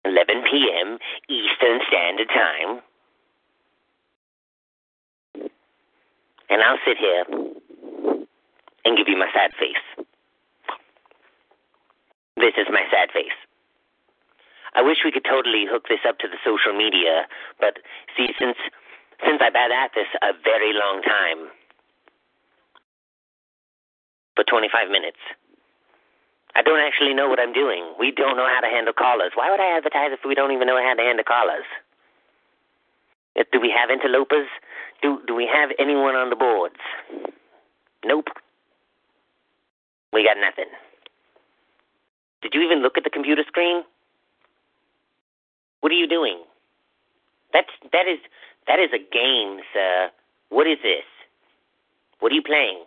11 0.05 0.43
p.m. 0.51 0.99
Eastern 1.29 1.81
Standard 1.87 2.29
Time. 2.29 2.81
And 6.51 6.63
I'll 6.63 6.81
sit 6.87 6.97
here 6.97 7.25
and 8.85 8.97
give 8.97 9.09
you 9.09 9.17
my 9.17 9.29
sad 9.35 9.53
face. 9.59 10.07
This 12.37 12.55
is 12.57 12.67
my 12.71 12.85
sad 12.91 13.11
face. 13.13 13.37
I 14.75 14.83
wish 14.83 14.99
we 15.05 15.11
could 15.11 15.25
totally 15.25 15.67
hook 15.69 15.89
this 15.89 16.01
up 16.07 16.19
to 16.21 16.29
the 16.29 16.39
social 16.45 16.77
media, 16.77 17.27
but 17.59 17.79
see, 18.17 18.29
since 18.39 18.57
since 19.27 19.43
I've 19.43 19.53
been 19.53 19.75
at 19.75 19.91
this 19.95 20.07
a 20.23 20.31
very 20.45 20.73
long 20.73 21.03
time, 21.03 21.51
for 24.39 24.45
25 24.47 24.87
minutes, 24.95 25.19
I 26.55 26.63
don't 26.63 26.79
actually 26.79 27.13
know 27.13 27.27
what 27.29 27.41
I'm 27.43 27.53
doing. 27.53 27.91
We 27.99 28.15
don't 28.15 28.37
know 28.37 28.47
how 28.47 28.61
to 28.63 28.71
handle 28.71 28.95
callers. 28.95 29.33
Why 29.35 29.51
would 29.51 29.59
I 29.59 29.77
advertise 29.77 30.15
if 30.15 30.23
we 30.23 30.37
don't 30.39 30.53
even 30.53 30.69
know 30.71 30.79
how 30.79 30.95
to 30.95 31.03
handle 31.03 31.27
callers? 31.27 31.67
Do 33.35 33.59
we 33.59 33.75
have 33.75 33.91
interlopers? 33.91 34.47
Do 35.03 35.21
do 35.27 35.35
we 35.35 35.47
have 35.53 35.71
anyone 35.79 36.15
on 36.15 36.31
the 36.31 36.37
boards? 36.37 36.77
Nope. 38.05 38.29
We 40.13 40.25
got 40.25 40.37
nothing. 40.41 40.71
Did 42.43 42.55
you 42.55 42.63
even 42.63 42.79
look 42.83 42.97
at 42.97 43.05
the 43.05 43.11
computer 43.11 43.45
screen? 43.47 43.83
What 45.81 45.93
are 45.93 45.97
you 45.97 46.09
doing? 46.09 46.41
That's 47.53 47.71
that 47.93 48.07
is 48.09 48.19
that 48.67 48.79
is 48.79 48.91
a 48.93 48.99
game, 48.99 49.61
sir. 49.73 50.11
What 50.51 50.67
is 50.67 50.79
this? 50.83 51.05
What 52.21 52.33
are 52.33 52.35
you 52.35 52.43
playing? 52.43 52.85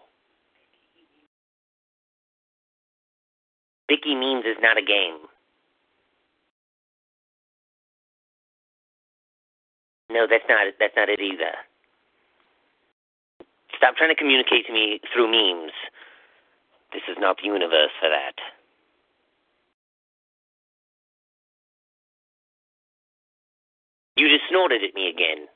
Vicky 3.90 4.16
means 4.16 4.46
is 4.46 4.58
not 4.62 4.78
a 4.78 4.82
game. 4.82 5.18
No, 10.10 10.28
that's 10.30 10.44
not. 10.50 10.74
That's 10.80 10.96
not 10.96 11.10
it 11.10 11.20
either. 11.20 11.54
Stop 13.82 13.96
trying 13.98 14.14
to 14.14 14.16
communicate 14.16 14.68
to 14.68 14.74
me 14.74 15.02
through 15.12 15.26
memes. 15.26 15.74
This 16.94 17.02
is 17.10 17.18
not 17.18 17.38
the 17.42 17.48
universe 17.48 17.90
for 18.00 18.10
that. 18.10 18.38
You 24.16 24.30
just 24.30 24.44
snorted 24.52 24.84
at 24.84 24.94
me 24.94 25.10
again. 25.10 25.48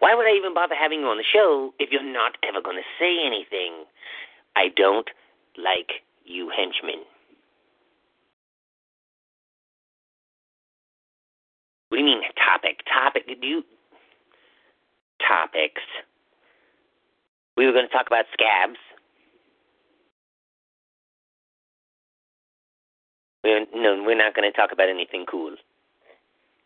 Why 0.00 0.14
would 0.14 0.26
I 0.26 0.36
even 0.36 0.52
bother 0.52 0.74
having 0.74 1.00
you 1.00 1.06
on 1.06 1.16
the 1.16 1.24
show 1.24 1.72
if 1.78 1.88
you're 1.90 2.04
not 2.04 2.36
ever 2.46 2.60
going 2.60 2.76
to 2.76 2.84
say 3.00 3.16
anything? 3.24 3.88
I 4.54 4.68
don't 4.76 5.08
like 5.56 6.04
you 6.26 6.52
henchmen. 6.54 7.04
What 11.88 11.96
do 11.96 12.04
you 12.04 12.04
mean 12.04 12.20
topic? 12.36 12.84
Topic? 12.84 13.24
Do 13.40 13.46
you 13.46 13.62
topics? 15.26 15.80
We 17.56 17.66
were 17.66 17.72
going 17.72 17.86
to 17.86 17.92
talk 17.92 18.06
about 18.06 18.26
scabs. 18.32 18.78
We're, 23.44 23.66
no, 23.74 24.02
we're 24.02 24.16
not 24.16 24.34
going 24.34 24.50
to 24.50 24.56
talk 24.56 24.72
about 24.72 24.88
anything 24.88 25.26
cool. 25.30 25.54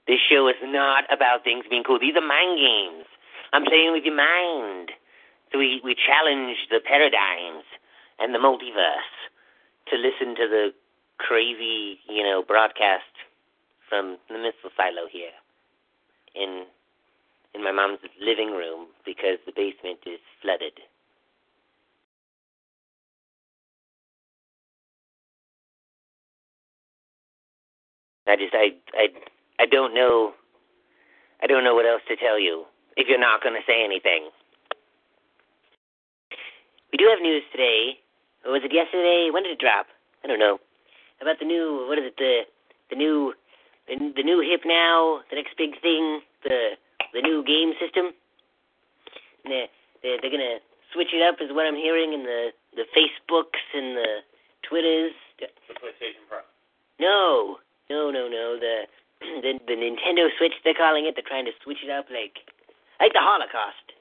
This 0.07 0.21
show 0.30 0.49
is 0.49 0.57
not 0.62 1.04
about 1.12 1.45
things 1.45 1.64
being 1.68 1.85
cool. 1.85 1.99
These 1.99 2.16
are 2.16 2.25
mind 2.25 2.59
games. 2.59 3.04
I'm 3.52 3.64
playing 3.64 3.92
with 3.92 4.04
your 4.04 4.16
mind. 4.16 4.92
So 5.52 5.59
we, 5.59 5.80
we 5.85 5.95
challenge 5.95 6.57
the 6.71 6.80
paradigms 6.80 7.64
and 8.18 8.35
the 8.35 8.38
multiverse 8.38 9.12
to 9.90 9.97
listen 9.97 10.35
to 10.37 10.49
the 10.49 10.73
crazy, 11.18 11.99
you 12.09 12.23
know, 12.23 12.42
broadcast 12.47 13.11
from 13.88 14.18
the 14.28 14.38
missile 14.38 14.71
silo 14.76 15.09
here 15.11 15.35
in 16.35 16.64
in 17.58 17.64
my 17.64 17.72
mom's 17.72 17.98
living 18.22 18.54
room 18.54 18.86
because 19.04 19.42
the 19.44 19.52
basement 19.52 19.98
is 20.06 20.22
flooded. 20.40 20.78
I 28.28 28.36
just 28.36 28.54
I 28.54 28.76
I 28.94 29.08
I 29.58 29.66
don't 29.66 29.94
know 29.94 30.32
I 31.42 31.46
don't 31.46 31.64
know 31.64 31.74
what 31.74 31.86
else 31.86 32.02
to 32.08 32.16
tell 32.16 32.38
you 32.38 32.64
if 32.96 33.08
you're 33.08 33.18
not 33.18 33.42
going 33.42 33.54
to 33.54 33.66
say 33.66 33.82
anything. 33.84 34.30
We 36.92 36.98
do 36.98 37.06
have 37.10 37.20
news 37.22 37.42
today. 37.52 37.98
Or 38.44 38.52
was 38.52 38.62
it 38.64 38.72
yesterday? 38.72 39.30
When 39.32 39.42
did 39.42 39.52
it 39.52 39.60
drop? 39.60 39.86
I 40.24 40.28
don't 40.28 40.38
know. 40.38 40.58
About 41.20 41.38
the 41.40 41.46
new 41.46 41.86
what 41.88 41.98
is 41.98 42.04
it 42.06 42.16
the 42.16 42.42
the 42.90 42.96
new 42.96 43.34
the, 43.88 43.96
the 44.14 44.22
new 44.22 44.40
hip 44.40 44.62
now 44.64 45.20
the 45.30 45.36
next 45.36 45.56
big 45.58 45.80
thing 45.82 46.20
the 46.44 46.78
the 47.12 47.22
new 47.22 47.44
game 47.44 47.72
system. 47.80 48.12
And 49.44 49.52
they're, 49.52 49.68
they're 50.02 50.18
they're 50.20 50.30
gonna 50.30 50.58
switch 50.92 51.12
it 51.12 51.22
up 51.22 51.40
is 51.40 51.52
what 51.52 51.66
I'm 51.66 51.76
hearing 51.76 52.12
in 52.12 52.22
the 52.22 52.50
the 52.76 52.84
Facebooks 52.94 53.62
and 53.74 53.96
the 53.96 54.20
Twitters. 54.62 55.12
The 55.38 55.74
PlayStation 55.74 56.24
Pro. 56.28 56.38
No, 57.00 57.58
no, 57.90 58.10
no, 58.10 58.28
no. 58.28 58.58
The 58.58 58.86
the 59.42 59.58
the 59.66 59.76
Nintendo 59.76 60.28
Switch 60.38 60.54
they're 60.64 60.74
calling 60.74 61.06
it. 61.06 61.14
They're 61.14 61.26
trying 61.26 61.46
to 61.46 61.56
switch 61.62 61.78
it 61.82 61.90
up 61.90 62.06
like 62.10 62.44
like 63.00 63.12
the 63.12 63.22
Holocaust. 63.22 63.94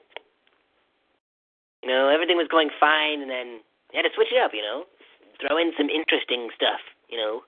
You 1.82 1.88
know, 1.88 2.08
everything 2.08 2.36
was 2.36 2.48
going 2.50 2.70
fine, 2.80 3.22
and 3.22 3.30
then 3.30 3.60
they 3.90 3.98
had 3.98 4.08
to 4.08 4.14
switch 4.14 4.34
it 4.34 4.42
up. 4.42 4.52
You 4.52 4.62
know, 4.62 4.84
throw 5.40 5.56
in 5.56 5.72
some 5.76 5.88
interesting 5.88 6.50
stuff. 6.54 6.80
You 7.08 7.18
know. 7.18 7.42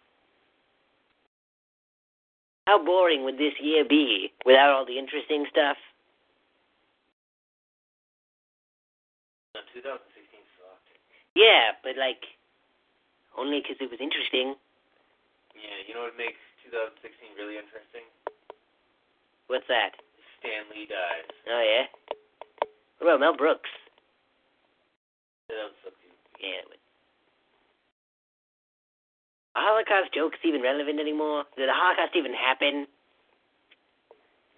How 2.70 2.78
boring 2.78 3.24
would 3.26 3.34
this 3.34 3.58
year 3.58 3.82
be 3.82 4.30
without 4.46 4.70
all 4.70 4.86
the 4.86 4.94
interesting 4.96 5.42
stuff? 5.50 5.74
No, 9.58 9.60
2016 9.74 9.98
sucked. 10.54 10.94
Yeah, 11.34 11.74
but 11.82 11.98
like, 11.98 12.22
only 13.34 13.60
'cause 13.60 13.74
it 13.82 13.90
was 13.90 13.98
interesting. 13.98 14.54
Yeah, 15.58 15.82
you 15.82 15.94
know 15.98 16.02
what 16.06 16.16
makes 16.16 16.38
2016 16.62 17.34
really 17.34 17.58
interesting? 17.58 18.06
What's 19.48 19.66
that? 19.66 19.98
Stan 20.38 20.70
Lee 20.70 20.86
dies. 20.86 21.26
Oh 21.50 21.62
yeah. 21.66 21.86
What 22.98 23.08
about 23.08 23.18
Mel 23.18 23.34
Brooks? 23.36 23.70
That 25.48 25.56
was 25.58 25.74
so. 25.82 25.90
Yeah. 26.38 26.62
Holocaust 29.54 30.14
jokes 30.14 30.38
even 30.44 30.62
relevant 30.62 31.00
anymore? 31.00 31.44
Did 31.56 31.68
the 31.68 31.74
Holocaust 31.74 32.14
even 32.14 32.32
happen? 32.34 32.86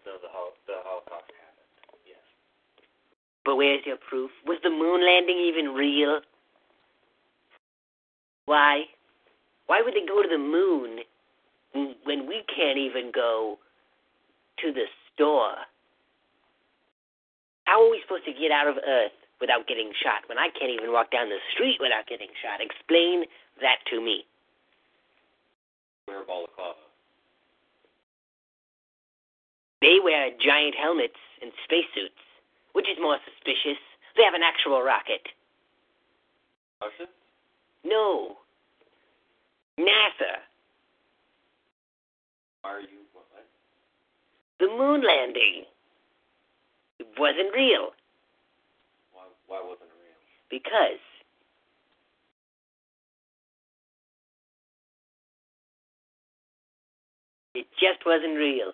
No, 0.04 0.12
the, 0.20 0.28
hol- 0.28 0.56
the 0.66 0.82
Holocaust 0.84 1.30
happened. 1.32 2.02
Yes. 2.06 2.20
But 3.44 3.56
where's 3.56 3.84
your 3.86 3.96
proof? 3.96 4.30
Was 4.46 4.58
the 4.62 4.70
moon 4.70 5.04
landing 5.04 5.38
even 5.38 5.74
real? 5.74 6.20
Why? 8.46 8.84
Why 9.66 9.80
would 9.80 9.94
they 9.94 10.06
go 10.06 10.22
to 10.22 10.28
the 10.28 10.38
moon 10.38 11.00
when 12.04 12.26
we 12.26 12.42
can't 12.54 12.76
even 12.78 13.10
go 13.14 13.58
to 14.60 14.72
the 14.72 14.84
store? 15.14 15.56
How 17.64 17.80
are 17.86 17.90
we 17.90 18.02
supposed 18.02 18.26
to 18.26 18.32
get 18.34 18.50
out 18.50 18.66
of 18.68 18.76
Earth 18.86 19.16
without 19.40 19.66
getting 19.66 19.92
shot 20.02 20.28
when 20.28 20.36
I 20.36 20.48
can't 20.52 20.70
even 20.70 20.92
walk 20.92 21.10
down 21.10 21.30
the 21.30 21.40
street 21.54 21.78
without 21.80 22.06
getting 22.06 22.28
shot? 22.42 22.60
Explain 22.60 23.24
that 23.62 23.78
to 23.90 24.02
me. 24.02 24.26
Wear 26.12 26.20
a 26.20 26.26
balaclava. 26.26 26.76
They 29.80 29.96
wear 30.04 30.28
giant 30.38 30.74
helmets 30.74 31.16
and 31.40 31.50
spacesuits. 31.64 32.20
Which 32.74 32.84
is 32.84 32.98
more 33.00 33.16
suspicious? 33.24 33.80
They 34.16 34.22
have 34.24 34.34
an 34.34 34.42
actual 34.44 34.82
rocket. 34.82 35.24
Russian? 36.82 37.08
No. 37.82 38.36
NASA. 39.80 40.44
Why 42.60 42.70
are 42.76 42.80
you 42.80 43.08
what? 43.14 43.24
what? 43.32 43.46
The 44.60 44.68
moon 44.68 45.02
landing. 45.06 45.64
It 46.98 47.08
wasn't 47.18 47.54
real 47.54 47.96
Why, 49.12 49.24
why 49.48 49.60
wasn't 49.64 49.88
it 49.88 49.96
real? 49.96 50.20
because 50.50 51.00
it 57.54 57.66
just 57.78 58.04
wasn't 58.06 58.36
real. 58.36 58.72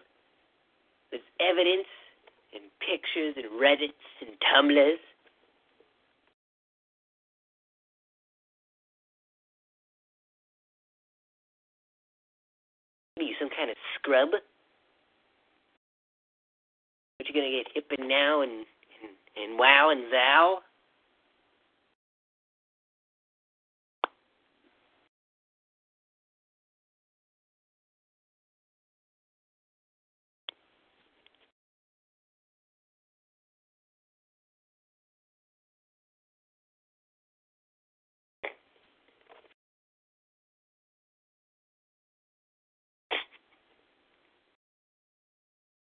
There's 1.11 1.23
evidence 1.41 1.89
and 2.55 2.63
pictures 2.81 3.35
and 3.37 3.61
Reddits 3.61 4.07
and 4.21 4.37
Tumblrs. 4.41 4.99
You, 13.19 13.35
some 13.41 13.51
kind 13.51 13.69
of 13.69 13.77
scrub? 13.97 14.31
What 14.31 14.43
you're 17.27 17.35
gonna 17.35 17.51
get 17.51 17.67
hip 17.75 17.91
and 17.99 18.09
now 18.09 18.43
and 18.43 18.53
and, 19.03 19.11
and 19.37 19.59
wow 19.59 19.91
and 19.91 20.13
thou? 20.13 20.61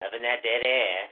Having 0.04 0.28
that 0.28 0.44
dead 0.44 0.68
air. 0.68 1.08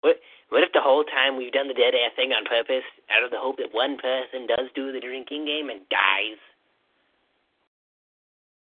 What 0.00 0.16
what 0.48 0.64
if 0.64 0.72
the 0.72 0.80
whole 0.80 1.04
time 1.04 1.36
we've 1.36 1.52
done 1.52 1.68
the 1.68 1.76
dead 1.76 1.92
air 1.92 2.08
thing 2.16 2.32
on 2.32 2.48
purpose, 2.48 2.86
out 3.12 3.22
of 3.22 3.30
the 3.30 3.36
hope 3.36 3.60
that 3.60 3.76
one 3.76 4.00
person 4.00 4.48
does 4.48 4.72
do 4.72 4.90
the 4.90 5.04
drinking 5.04 5.44
game 5.44 5.68
and 5.68 5.84
dies? 5.92 6.40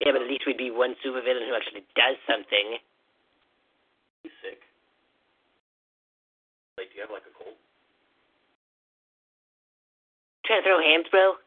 Yeah, 0.03 0.11
but 0.11 0.27
at 0.27 0.29
least 0.29 0.43
we'd 0.43 0.59
be 0.59 0.75
one 0.75 0.99
supervillain 0.99 1.47
who 1.47 1.55
actually 1.55 1.87
does 1.95 2.19
something. 2.27 2.83
You 4.27 4.31
sick? 4.43 4.59
Like, 6.75 6.91
do 6.91 6.99
you 6.99 7.07
have 7.07 7.15
like 7.15 7.23
a 7.23 7.35
cold? 7.39 7.55
Trying 10.43 10.61
to 10.61 10.67
throw 10.67 10.83
hands, 10.83 11.07
bro? 11.15 11.39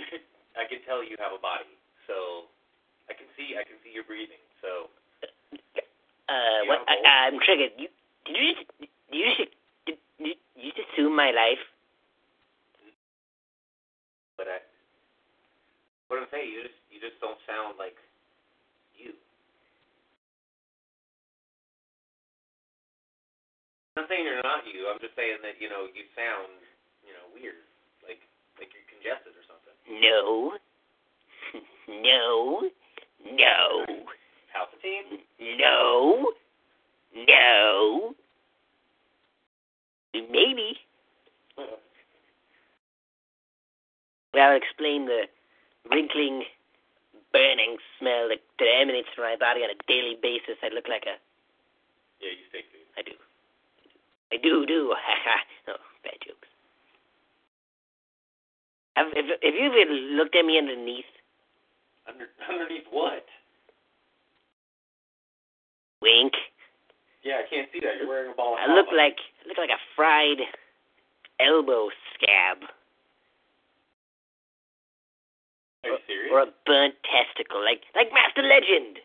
I 0.56 0.64
can 0.64 0.80
tell 0.88 1.04
you 1.04 1.20
have 1.20 1.36
a 1.36 1.42
body, 1.44 1.68
so 2.08 2.48
I 3.06 3.12
can 3.12 3.28
see 3.36 3.60
I 3.60 3.68
can 3.68 3.76
see 3.84 3.92
your 3.92 4.08
breathing. 4.08 4.40
So 4.64 4.88
Uh, 6.28 6.60
what? 6.66 6.80
I, 6.88 7.28
I'm 7.28 7.38
triggered. 7.40 7.72
You 7.76 7.88
did 8.24 8.36
you 8.36 8.54
just 8.54 8.66
did 8.80 8.88
you 9.12 9.24
just 9.28 9.52
did 9.86 9.98
you, 10.18 10.34
you 10.56 10.70
just 10.72 10.88
assume 10.94 11.14
my 11.14 11.30
life? 11.30 11.60
But 14.36 14.48
I, 14.50 14.58
what 16.08 16.20
I'm 16.20 16.28
saying, 16.32 16.48
you 16.50 16.64
just 16.64 16.78
you 16.90 16.98
just 16.98 17.20
don't 17.20 17.38
sound 17.44 17.76
like 17.78 17.94
you. 18.96 19.12
I'm 23.94 24.04
not 24.04 24.10
saying 24.10 24.26
you're 24.26 24.42
not 24.42 24.66
you. 24.66 24.90
I'm 24.90 24.98
just 24.98 25.14
saying 25.14 25.38
that 25.44 25.60
you 25.60 25.68
know 25.68 25.86
you 25.92 26.08
sound 26.16 26.50
you 27.04 27.12
know 27.12 27.28
weird, 27.36 27.60
like 28.02 28.22
like 28.58 28.72
you're 28.72 28.88
congested 28.88 29.36
or 29.36 29.44
something. 29.46 29.76
No. 30.00 30.56
no. 32.02 32.70
No. 33.24 33.62
No. 35.94 36.32
No. 37.28 38.14
Maybe. 40.14 40.76
Well, 41.56 41.66
I'll 44.50 44.56
explain 44.56 45.06
the 45.06 45.22
wrinkling, 45.90 46.42
burning 47.32 47.76
smell 47.98 48.28
that, 48.28 48.40
that 48.58 48.68
emanates 48.80 49.08
from 49.14 49.24
my 49.24 49.36
body 49.38 49.60
on 49.60 49.70
a 49.70 49.74
daily 49.86 50.16
basis. 50.20 50.56
I 50.62 50.74
look 50.74 50.88
like 50.88 51.04
a. 51.06 51.14
Yeah, 52.20 52.30
you 52.30 52.44
stink. 52.48 52.64
I 52.98 53.02
do. 53.02 53.12
I 54.32 54.36
do, 54.42 54.66
do. 54.66 54.94
oh, 55.68 55.74
bad 56.02 56.14
jokes. 56.26 56.48
Have, 58.96 59.06
have, 59.14 59.26
have 59.42 59.54
you 59.54 59.72
ever 59.80 59.92
looked 60.18 60.34
at 60.34 60.44
me 60.44 60.58
underneath? 60.58 61.04
Under 62.08 62.26
underneath 62.48 62.86
what? 62.90 63.24
Wink. 66.04 66.34
Yeah, 67.24 67.40
I 67.40 67.48
can't 67.48 67.68
see 67.72 67.80
that. 67.80 67.96
You're 67.98 68.08
wearing 68.08 68.30
a 68.30 68.36
ball 68.36 68.52
of 68.52 68.60
I 68.60 68.68
look 68.74 68.92
like 68.92 69.16
I 69.44 69.48
look 69.48 69.56
like 69.56 69.72
a 69.72 69.80
fried 69.96 70.44
elbow 71.40 71.88
scab 72.12 72.68
Are 75.84 75.90
you 75.90 75.98
serious? 76.06 76.30
or 76.30 76.40
a 76.44 76.52
burnt 76.68 76.94
testicle, 77.08 77.64
like 77.64 77.80
like 77.96 78.12
Master 78.12 78.42
Legend. 78.44 79.00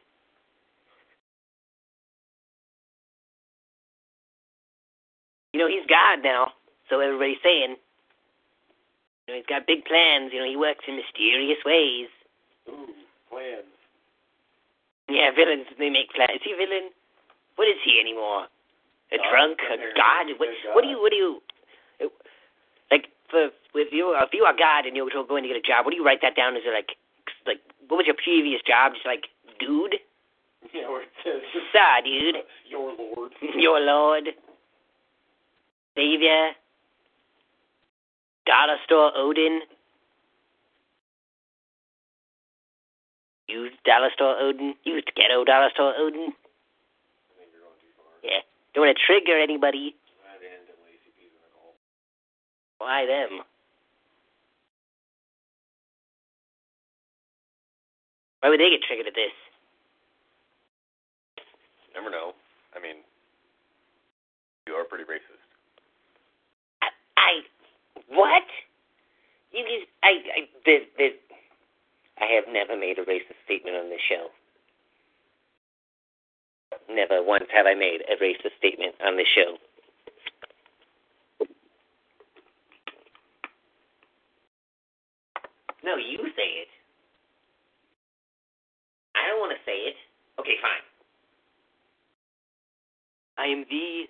You 5.54 5.60
know 5.60 5.68
he's 5.68 5.88
God 5.88 6.20
now, 6.22 6.52
so 6.90 7.00
everybody's 7.00 7.42
saying. 7.42 7.76
You 9.28 9.34
know 9.34 9.38
he's 9.40 9.48
got 9.48 9.66
big 9.66 9.86
plans. 9.86 10.32
You 10.34 10.40
know 10.40 10.50
he 10.50 10.58
works 10.58 10.84
in 10.88 10.98
mysterious 10.98 11.60
ways. 11.66 12.10
Ooh, 12.68 12.92
plans. 13.32 13.79
Yeah, 15.10 15.34
villains 15.34 15.66
they 15.78 15.90
make 15.90 16.14
plans. 16.14 16.38
Is 16.38 16.46
he 16.46 16.54
a 16.54 16.58
villain? 16.58 16.94
What 17.58 17.68
is 17.68 17.82
he 17.84 18.00
anymore? 18.00 18.46
A 19.12 19.18
God, 19.18 19.30
drunk? 19.30 19.58
A 19.68 19.78
god? 19.98 20.30
What, 20.38 20.50
a 20.50 20.74
what 20.74 20.84
do 20.86 20.90
you? 20.90 21.02
What 21.02 21.12
do 21.12 21.18
you? 21.18 21.42
Like 22.92 23.10
for 23.30 23.50
if 23.76 23.92
you 23.92 24.14
if 24.16 24.34
you 24.34 24.44
are 24.46 24.56
God 24.56 24.86
and 24.86 24.96
you're 24.96 25.10
going 25.10 25.44
to 25.44 25.50
get 25.50 25.58
a 25.58 25.66
job, 25.66 25.86
what 25.86 25.92
do 25.92 25.98
you 25.98 26.06
write 26.06 26.22
that 26.22 26.36
down 26.36 26.56
as 26.56 26.64
a, 26.70 26.72
like 26.72 26.94
like 27.46 27.62
what 27.90 27.98
was 27.98 28.08
your 28.08 28.18
previous 28.22 28.62
job? 28.62 28.94
Just 28.94 29.06
like 29.06 29.28
dude, 29.60 29.98
Yeah, 30.74 30.86
it 31.02 31.10
says 31.24 31.42
sir, 31.74 32.02
dude, 32.04 32.36
your 32.70 32.94
lord. 32.94 33.32
your 33.58 33.80
lord, 33.80 34.30
savior, 35.96 36.52
dollar 38.46 38.78
store 38.86 39.12
Odin. 39.16 39.62
Used 43.50 43.82
dollar 43.84 44.10
store 44.14 44.38
Odin. 44.38 44.76
Used 44.84 45.10
ghetto 45.16 45.44
dollar 45.44 45.70
store 45.74 45.94
Odin. 45.98 46.30
I 46.30 47.34
think 47.42 47.50
you're 47.52 47.66
going 47.66 47.82
too 47.82 47.90
far. 47.98 48.14
Yeah. 48.22 48.46
Don't 48.74 48.86
want 48.86 48.96
to 48.96 49.02
trigger 49.02 49.40
anybody. 49.42 49.96
That 50.22 50.46
end 50.46 50.70
and 50.70 50.78
lazy 50.86 51.10
peas 51.18 51.34
in 51.34 51.42
a 51.42 51.50
call. 51.58 51.74
Why 52.78 53.06
them? 53.10 53.42
Why 58.42 58.50
would 58.50 58.60
they 58.60 58.70
get 58.70 58.84
triggered 58.86 59.08
at 59.08 59.16
this? 59.16 59.34
Never 61.96 62.10
know. 62.10 62.34
I 62.76 62.80
mean, 62.80 63.02
you 64.68 64.74
are 64.74 64.86
pretty 64.86 65.04
racist. 65.06 65.42
I, 66.82 66.88
I 67.18 67.42
what? 68.08 68.46
You 69.52 69.66
just 69.66 69.90
I 70.04 70.22
I 70.38 70.40
this 70.66 70.82
this 70.98 71.14
I 72.20 72.26
have 72.36 72.46
never 72.52 72.78
made 72.78 73.00
a 73.00 73.06
racist 73.06 73.40
statement 73.46 73.78
on 73.78 73.90
this 73.90 74.02
show. 74.08 74.28
Never 76.90 77.24
once 77.24 77.46
have 77.54 77.66
I 77.66 77.76
made 77.76 78.02
a 78.10 78.22
racist 78.22 78.58
statement 78.58 78.96
on 79.06 79.16
this 79.16 79.28
show. 79.34 79.58
No, 85.84 85.96
you 85.96 86.18
say 86.36 86.50
it. 86.62 86.68
I 89.16 89.28
don't 89.30 89.40
want 89.40 89.54
to 89.54 89.62
say 89.66 89.90
it. 89.90 89.96
Okay, 90.40 90.56
fine. 90.62 90.86
I 93.38 93.46
am 93.48 93.66
the 93.70 94.06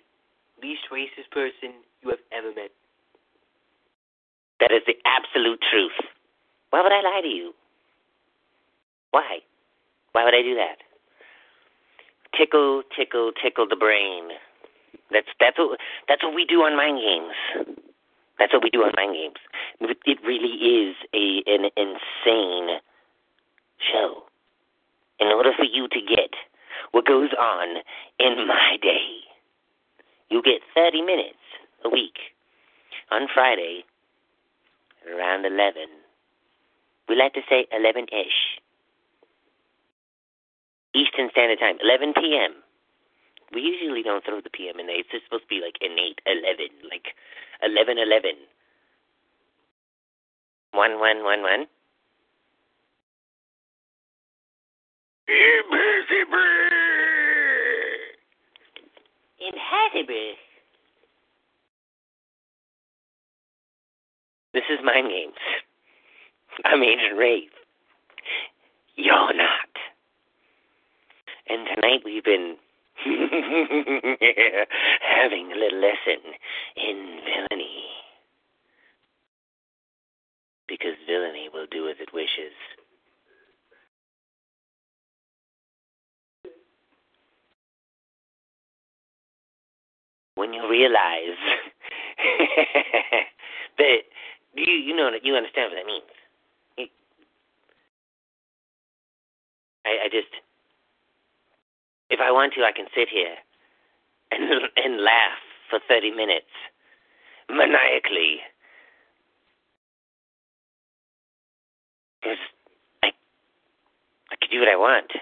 least 0.62 0.82
racist 0.92 1.30
person 1.30 1.80
you 2.02 2.10
have 2.10 2.18
ever 2.32 2.48
met. 2.54 2.70
That 4.58 4.72
is 4.72 4.82
the 4.86 4.96
absolute 5.06 5.60
truth. 5.70 5.96
Why 6.70 6.82
would 6.82 6.92
I 6.92 7.00
lie 7.00 7.20
to 7.22 7.28
you? 7.28 7.52
Why? 9.10 9.38
Why 10.12 10.24
would 10.24 10.34
I 10.34 10.42
do 10.42 10.54
that? 10.54 10.78
Tickle, 12.36 12.82
tickle, 12.96 13.32
tickle 13.42 13.66
the 13.68 13.76
brain. 13.76 14.30
That's 15.10 15.28
that's 15.38 15.58
what 15.58 15.78
that's 16.08 16.22
what 16.22 16.34
we 16.34 16.44
do 16.44 16.62
on 16.62 16.76
mind 16.76 16.98
games. 16.98 17.76
That's 18.38 18.52
what 18.52 18.62
we 18.62 18.70
do 18.70 18.82
on 18.82 18.92
mind 18.96 19.14
games. 19.14 19.96
It 20.06 20.18
really 20.24 20.54
is 20.54 20.96
a 21.14 21.42
an 21.46 21.70
insane 21.76 22.78
show. 23.92 24.22
In 25.18 25.28
order 25.28 25.52
for 25.56 25.64
you 25.64 25.88
to 25.88 26.00
get 26.00 26.30
what 26.92 27.06
goes 27.06 27.30
on 27.38 27.82
in 28.18 28.46
my 28.46 28.78
day, 28.80 29.20
you 30.30 30.42
get 30.42 30.62
30 30.74 31.02
minutes 31.02 31.42
a 31.84 31.90
week 31.90 32.18
on 33.10 33.28
Friday 33.32 33.84
around 35.12 35.44
11. 35.44 35.82
We 37.08 37.16
like 37.16 37.34
to 37.34 37.40
say 37.48 37.66
11 37.72 38.04
ish. 38.04 38.60
Eastern 40.94 41.28
Standard 41.30 41.58
Time, 41.60 41.76
11 41.82 42.14
p.m. 42.14 42.54
We 43.52 43.60
usually 43.60 44.02
don't 44.02 44.24
throw 44.24 44.40
the 44.40 44.50
PM 44.50 44.78
in 44.78 44.86
there. 44.86 44.98
It's 44.98 45.10
just 45.10 45.24
supposed 45.24 45.44
to 45.44 45.48
be 45.48 45.60
like 45.60 45.78
innate 45.80 46.20
11, 46.26 46.70
like 46.90 47.14
11 47.62 47.98
11. 47.98 48.30
1 50.72 51.00
1 51.00 51.24
1 51.24 51.42
1. 51.42 51.66
Impossible. 59.40 60.34
This 64.52 64.62
is 64.70 64.78
Mind 64.84 65.08
Games. 65.08 65.34
I'm 66.64 66.82
Agent 66.82 67.16
Wraith. 67.16 67.50
You're 68.96 69.34
not. 69.34 69.69
And 71.50 71.66
tonight 71.74 72.02
we've 72.04 72.22
been 72.22 72.54
having 75.02 75.50
a 75.50 75.56
little 75.58 75.80
lesson 75.80 76.22
in 76.76 77.18
villainy. 77.24 77.86
Because 80.68 80.94
villainy 81.08 81.48
will 81.52 81.66
do 81.70 81.88
as 81.88 81.96
it 81.98 82.14
wishes. 82.14 82.54
When 90.36 90.52
you 90.52 90.70
realize 90.70 91.36
that 93.78 93.98
you 94.54 94.72
you 94.72 94.94
know 94.96 95.10
you 95.22 95.34
understand 95.34 95.72
what 95.72 95.76
that 95.76 95.86
means. 95.86 96.04
I 99.84 100.06
I 100.06 100.08
just 100.08 100.28
if 102.10 102.20
I 102.20 102.30
want 102.30 102.54
to 102.54 102.64
I 102.64 102.72
can 102.72 102.86
sit 102.94 103.08
here 103.08 103.36
and 104.30 104.42
and 104.76 105.02
laugh 105.02 105.38
for 105.68 105.80
30 105.88 106.10
minutes 106.10 106.50
maniacally. 107.48 108.40
Cuz 112.22 112.38
I 113.02 113.12
I 114.30 114.36
can 114.36 114.50
do 114.50 114.60
what 114.60 114.68
I 114.68 114.76
want. 114.76 115.12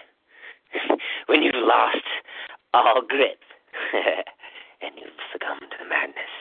when 1.27 1.43
you've 1.43 1.55
lost 1.55 2.05
all 2.75 3.03
grip 3.03 3.41
and 4.83 4.93
you've 4.97 5.21
succumbed 5.33 5.71
to 5.71 5.77
the 5.79 5.89
madness. 5.89 6.35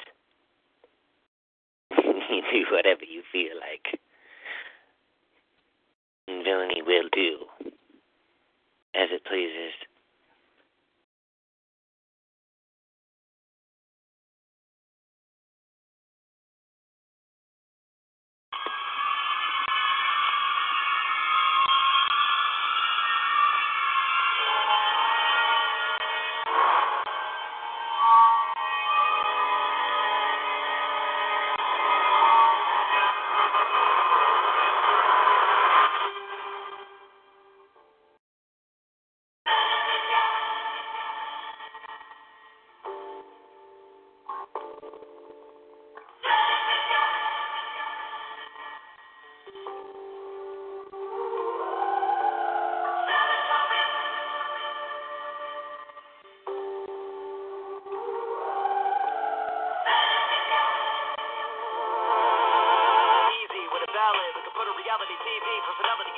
you 2.30 2.42
do 2.52 2.66
whatever 2.72 3.04
you 3.06 3.24
feel 3.32 3.56
like. 3.60 4.00
And 6.28 6.44
villainy 6.44 6.82
will 6.82 7.08
do 7.12 7.46
as 8.94 9.10
it 9.12 9.24
pleases. 9.26 9.74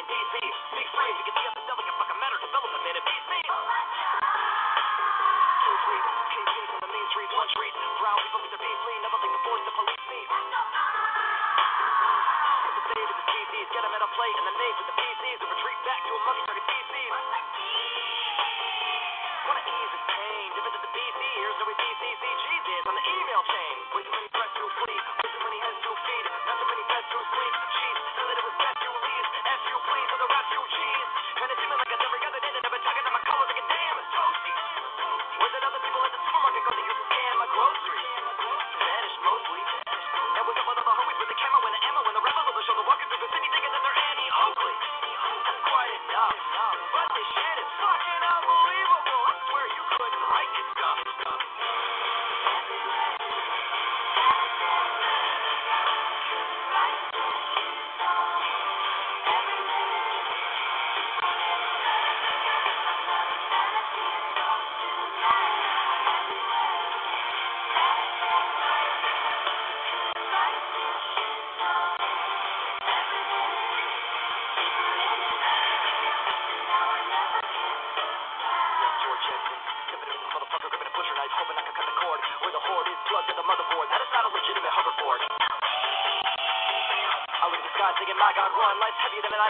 DC, 0.09 0.33
big 0.73 0.87
friends 0.89 1.28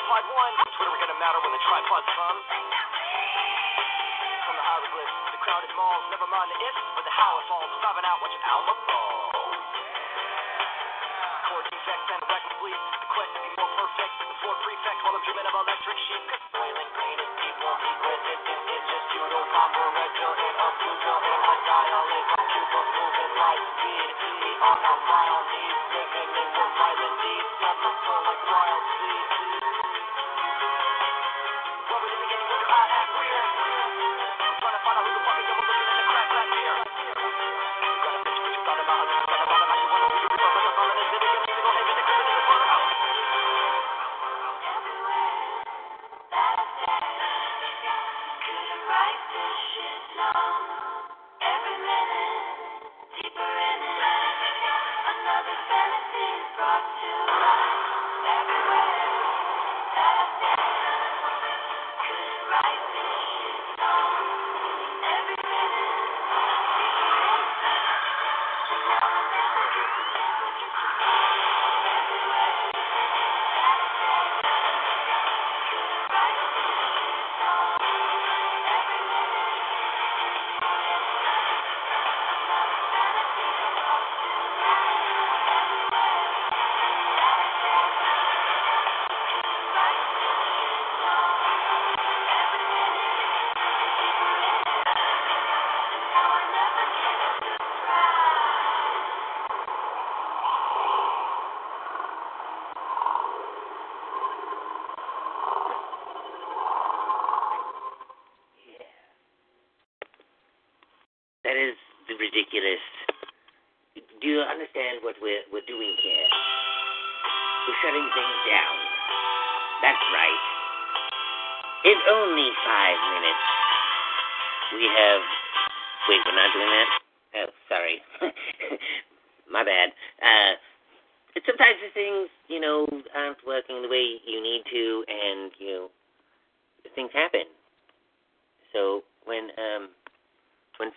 tripod 0.10 0.26
one. 0.34 0.54
Twitter 0.74 0.90
gonna 1.06 1.22
matter 1.22 1.38
when 1.46 1.54
the 1.54 1.62
tripod's 1.70 2.10
from. 2.18 2.34
From 4.42 4.56
the 4.58 4.66
hieroglyphs, 4.66 5.14
the 5.30 5.38
crowded 5.38 5.70
malls, 5.78 6.02
never 6.10 6.26
mind 6.26 6.50
the 6.50 6.58
if, 6.66 6.76
but 6.98 7.06
the 7.06 7.14
how 7.14 7.38
it 7.38 7.46
falls. 7.46 7.70
driving 7.78 8.10
out, 8.10 8.18
watching 8.18 8.42
Alma 8.42 8.74
ball. 8.90 9.54
Core 11.46 11.62
defects 11.62 12.10
and 12.10 12.22
wreck 12.26 12.42
complete. 12.42 12.82
The 12.90 13.06
quest 13.06 13.30
to 13.38 13.40
be 13.46 13.50
more 13.54 13.70
perfect. 13.78 14.14
The 14.18 14.34
four 14.42 14.56
prefects 14.66 15.02
while 15.06 15.14
I'm 15.14 15.22
dreaming 15.30 15.46
of 15.46 15.54
electric 15.62 15.98
sheep. 16.02 16.26
boiling, 16.58 16.90
pain 16.90 17.18
is 17.22 17.30
people 17.46 17.70
equal. 17.70 18.10
It, 18.10 18.22
it, 18.34 18.66
it 18.66 18.82
just 18.90 19.08
you 19.14 19.24
don't 19.30 19.50
pop 19.54 19.78
a 19.78 19.86
red 19.94 20.10
pill 20.18 20.34
in 20.34 20.54
a 20.58 20.68
blue 20.74 20.98
pill 21.06 21.22
in 21.22 21.38
a 21.38 21.56
dial 21.70 22.06
in 22.18 22.26
a 22.34 22.40
cube 22.50 22.74
moving 22.98 23.34
light 23.38 23.62
speed. 23.78 24.10
We 24.26 24.52
are 24.58 24.80
not 24.90 25.00
wild 25.06 25.46
needs, 25.54 25.82
living 25.94 26.32
in 26.34 26.48
survival 26.58 27.12
needs. 27.14 27.50
Not 27.62 27.78
like 28.26 28.42
wild. 28.50 28.99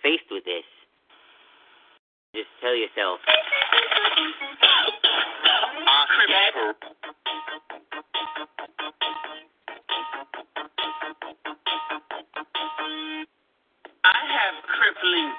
faced 0.02 0.26
with 0.30 0.44
this, 0.44 0.64
just 2.34 2.48
tell 2.60 2.74
yourself. 2.74 3.20
I 14.04 14.18
have 14.26 14.54
crippling 14.66 15.30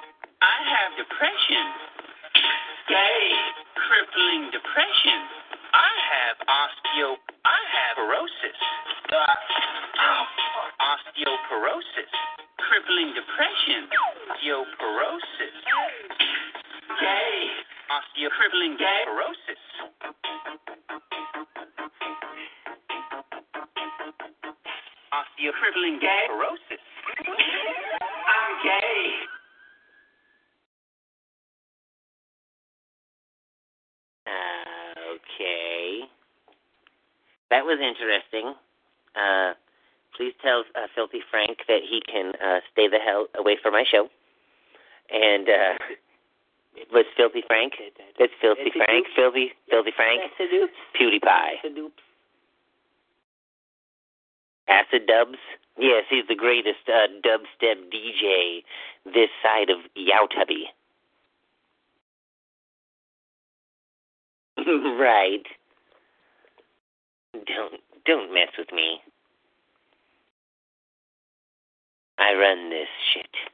he 41.94 42.02
can 42.10 42.32
uh, 42.42 42.60
stay 42.72 42.88
the 42.88 42.98
hell 42.98 43.26
away 43.38 43.56
from 43.62 43.72
my 43.72 43.84
show. 43.86 44.08
And 45.10 45.48
uh, 45.48 45.74
was 46.92 47.04
Filthy 47.16 47.42
Frank. 47.46 47.74
It's 48.18 48.32
Filthy 48.40 48.72
Frank. 48.74 49.06
Filthy, 49.14 49.52
Filthy 49.70 49.92
Frank. 49.94 50.22
That's 50.38 50.50
PewDiePie. 51.00 51.62
That's 51.62 51.92
Acid 54.66 55.06
Dubs. 55.06 55.38
Yes, 55.78 56.04
he's 56.08 56.26
the 56.28 56.36
greatest 56.36 56.88
uh, 56.88 57.08
dubstep 57.22 57.76
DJ 57.92 58.62
this 59.04 59.28
side 59.42 59.70
of 59.70 59.78
Youtubby. 59.96 60.70
right. 64.98 65.44
Don't 67.34 67.80
don't 68.06 68.32
mess 68.32 68.48
with 68.56 68.72
me. 68.72 69.00
I 72.18 72.34
run 72.34 72.70
this 72.70 72.88
shit. 73.12 73.53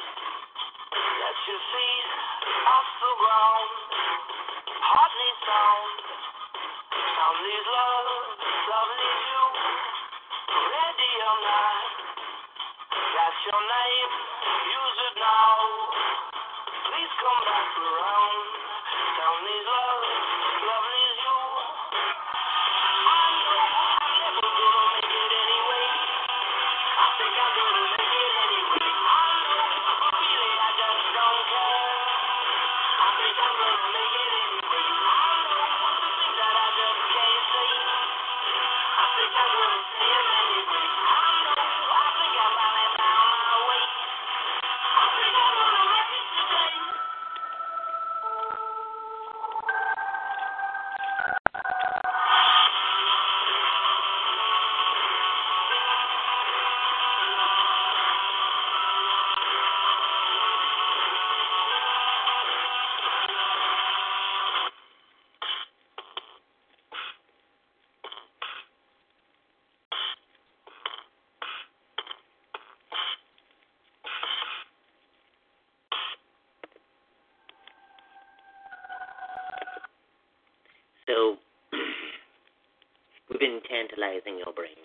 tantalizing 83.81 84.37
your 84.37 84.53
brain, 84.53 84.77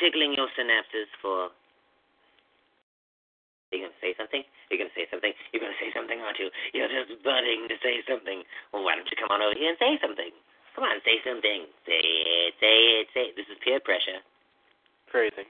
tickling 0.00 0.32
your 0.32 0.48
synapses 0.56 1.12
for. 1.20 1.52
You're 3.68 3.88
gonna 3.88 4.00
say 4.04 4.12
something. 4.16 4.44
You're 4.68 4.80
gonna 4.80 4.96
say 4.96 5.08
something. 5.08 5.32
You're 5.52 5.64
gonna 5.64 5.80
say 5.80 5.92
something, 5.92 6.20
aren't 6.20 6.40
you? 6.40 6.48
You're 6.72 6.92
just 6.92 7.20
budding 7.24 7.68
to 7.68 7.76
say 7.80 8.04
something. 8.08 8.44
Well, 8.72 8.84
why 8.84 8.96
don't 8.96 9.08
you 9.08 9.16
come 9.16 9.32
on 9.32 9.40
over 9.40 9.56
here 9.56 9.72
and 9.72 9.80
say 9.80 9.96
something? 10.00 10.32
Come 10.76 10.84
on, 10.84 11.00
say 11.04 11.20
something. 11.24 11.68
Say 11.84 12.00
it. 12.00 12.52
Say 12.60 12.76
it. 13.00 13.06
Say 13.12 13.24
it. 13.32 13.36
This 13.36 13.48
is 13.48 13.56
peer 13.64 13.80
pressure. 13.80 14.20
Crazy. 15.08 15.48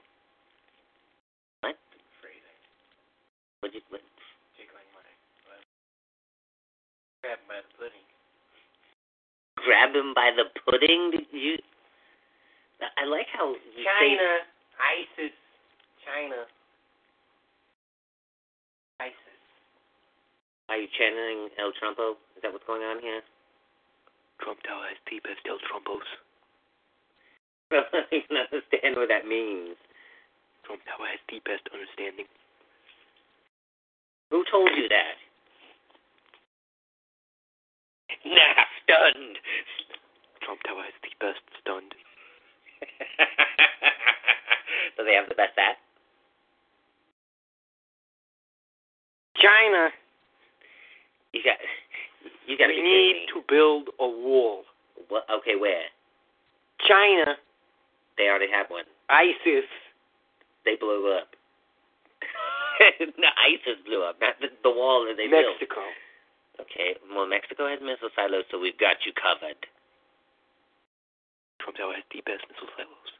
What? 1.63 1.75
Crazy. 2.23 2.55
What'd 3.59 3.75
you? 3.75 3.83
What? 3.91 4.03
Tickling 4.55 4.87
my. 4.95 5.03
Grab 7.23 7.39
him 7.39 7.47
by 7.47 7.59
the 7.59 7.71
pudding 7.75 8.07
grab 9.63 9.95
him 9.95 10.13
by 10.13 10.31
the 10.35 10.45
pudding? 10.63 11.11
Did 11.11 11.27
you 11.31 11.57
I 12.97 13.05
like 13.05 13.27
how 13.31 13.53
China, 13.77 14.29
they, 14.39 15.27
ISIS, 15.27 15.35
China, 16.03 16.47
ISIS. 18.99 19.39
Are 20.69 20.77
you 20.77 20.87
channeling 20.97 21.49
El 21.59 21.71
Trumpo? 21.75 22.17
Is 22.35 22.41
that 22.41 22.51
what's 22.51 22.65
going 22.65 22.83
on 22.83 22.99
here? 22.99 23.21
Trump 24.41 24.59
Tower 24.67 24.91
has 24.91 24.99
deep 25.07 25.23
as 25.29 25.37
still 25.39 25.59
Trumpos. 25.63 26.03
Well, 27.71 27.87
I 27.93 28.19
can 28.27 28.37
understand 28.37 28.99
what 28.99 29.07
that 29.07 29.27
means. 29.27 29.79
Trump 30.67 30.83
Tower 30.83 31.07
has 31.07 31.19
deepest 31.27 31.67
understanding. 31.71 32.27
Who 34.31 34.43
told 34.51 34.71
you 34.75 34.87
that? 34.89 35.15
Nah, 38.25 38.63
stunned. 38.83 39.37
Trump 40.41 40.59
Tower 40.63 40.83
has 40.83 40.97
deepest 41.03 41.43
stunned. 41.59 41.95
Do 44.97 45.03
they 45.05 45.13
have 45.15 45.29
the 45.29 45.35
best 45.35 45.57
at? 45.57 45.77
China. 49.37 49.89
You 51.33 51.41
got. 51.43 51.57
You 52.47 52.57
got 52.57 52.67
to 52.67 52.73
we 52.75 52.81
be 52.81 52.87
need 52.87 53.13
kidding 53.13 53.27
me. 53.27 53.33
to 53.33 53.41
build 53.47 53.89
a 53.99 54.07
wall. 54.07 54.63
What? 55.09 55.25
Okay, 55.31 55.55
where? 55.55 55.83
China, 56.87 57.37
They 58.17 58.27
already 58.27 58.51
have 58.51 58.67
one. 58.69 58.83
ISIS, 59.09 59.63
They 60.65 60.75
blew 60.75 61.13
up. 61.15 61.29
no, 63.17 63.29
ISIS 63.47 63.79
blew 63.87 64.03
up, 64.03 64.19
not 64.19 64.35
the, 64.41 64.47
the 64.63 64.69
wall 64.71 65.05
that 65.07 65.15
they 65.15 65.27
built. 65.31 65.55
Mexico. 65.59 65.81
Okay, 66.59 66.95
well, 67.15 67.25
Mexico 67.27 67.67
has 67.69 67.79
missile 67.79 68.09
silos, 68.15 68.43
so 68.51 68.59
we've 68.59 68.77
got 68.77 68.97
you 69.07 69.13
covered. 69.15 69.55
Trump 71.63 71.79
Tower 71.79 71.95
has 71.95 72.03
the 72.11 72.19
best 72.27 72.43
missile 72.51 72.67
silos. 72.75 73.11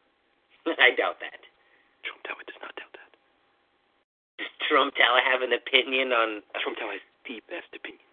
I 0.84 0.92
doubt 0.94 1.24
that. 1.24 1.40
Trump 2.04 2.22
Tower 2.28 2.44
does 2.44 2.60
not 2.60 2.76
doubt 2.76 2.92
that. 3.00 3.12
Does 4.38 4.52
Trump 4.68 4.92
Tower 5.00 5.24
have 5.24 5.40
an 5.40 5.56
opinion 5.56 6.12
on? 6.12 6.44
Trump 6.60 6.76
Tower 6.76 7.00
has 7.00 7.06
the 7.24 7.40
best 7.48 7.72
opinions. 7.72 8.04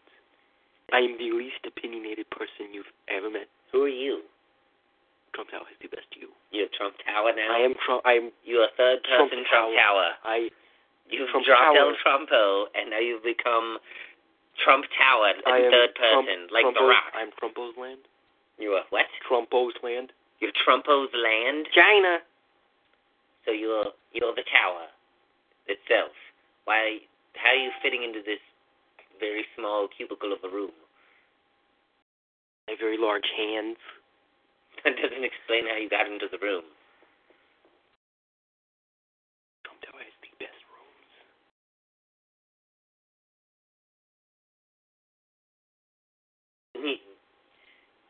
I 0.94 1.02
am 1.02 1.18
the 1.18 1.30
least 1.34 1.62
opinionated 1.66 2.30
person 2.30 2.70
you've 2.70 2.90
ever 3.10 3.30
met. 3.30 3.50
Who 3.74 3.86
are 3.86 3.90
you? 3.90 4.22
Trump 5.34 5.50
Tower 5.50 5.66
has 5.66 5.78
the 5.78 5.90
best 5.90 6.10
you. 6.14 6.30
You're 6.50 6.70
Trump 6.74 6.98
Tower 7.06 7.30
now. 7.34 7.50
I 7.50 7.62
am 7.62 7.74
Trump. 7.78 8.02
I 8.02 8.18
am 8.18 8.34
You're 8.42 8.66
a 8.66 8.74
third 8.74 9.02
Trump 9.06 9.30
person 9.30 9.46
Trump, 9.50 9.74
Tower. 9.74 10.18
I. 10.26 10.50
You've 11.10 11.30
Trump 11.30 11.46
dropped 11.46 11.74
Tower. 11.74 11.90
El 11.90 11.94
Trumpo, 12.02 12.70
and 12.74 12.90
now 12.90 12.98
you've 13.02 13.22
become 13.22 13.78
Trump 14.62 14.86
Tower 14.94 15.34
in 15.34 15.70
third 15.70 15.94
Trump, 15.94 16.26
person, 16.26 16.46
like 16.50 16.66
Trumpo's, 16.66 16.78
The 16.78 16.86
Rock. 16.86 17.10
I'm 17.14 17.30
Trumpo's 17.38 17.74
land. 17.78 18.02
You're 18.58 18.78
a 18.78 18.86
what? 18.90 19.06
Trumpo's 19.26 19.74
land. 19.82 20.12
You're 20.40 20.52
Trumpo's 20.56 21.12
land. 21.14 21.68
China. 21.74 22.18
So 23.44 23.52
you're 23.52 23.92
you're 24.12 24.34
the 24.34 24.44
tower 24.48 24.88
itself. 25.68 26.12
Why? 26.64 26.98
How 27.36 27.50
are 27.50 27.56
you 27.56 27.70
fitting 27.82 28.02
into 28.02 28.20
this 28.24 28.40
very 29.20 29.44
small 29.56 29.88
cubicle 29.88 30.32
of 30.32 30.40
a 30.44 30.48
room? 30.52 30.72
I 32.68 32.72
have 32.72 32.80
very 32.80 32.96
large 32.98 33.28
hands. 33.36 33.76
That 34.84 34.96
doesn't 34.96 35.24
explain 35.24 35.68
how 35.68 35.76
you 35.76 35.90
got 35.90 36.06
into 36.08 36.24
the 36.32 36.38
room. 36.40 36.64
Trump 39.66 39.76
Tower 39.84 40.00
has 40.00 40.16
the 40.24 40.32
best 40.40 40.56
rooms. 40.72 41.12
Mm-hmm. 46.80 47.00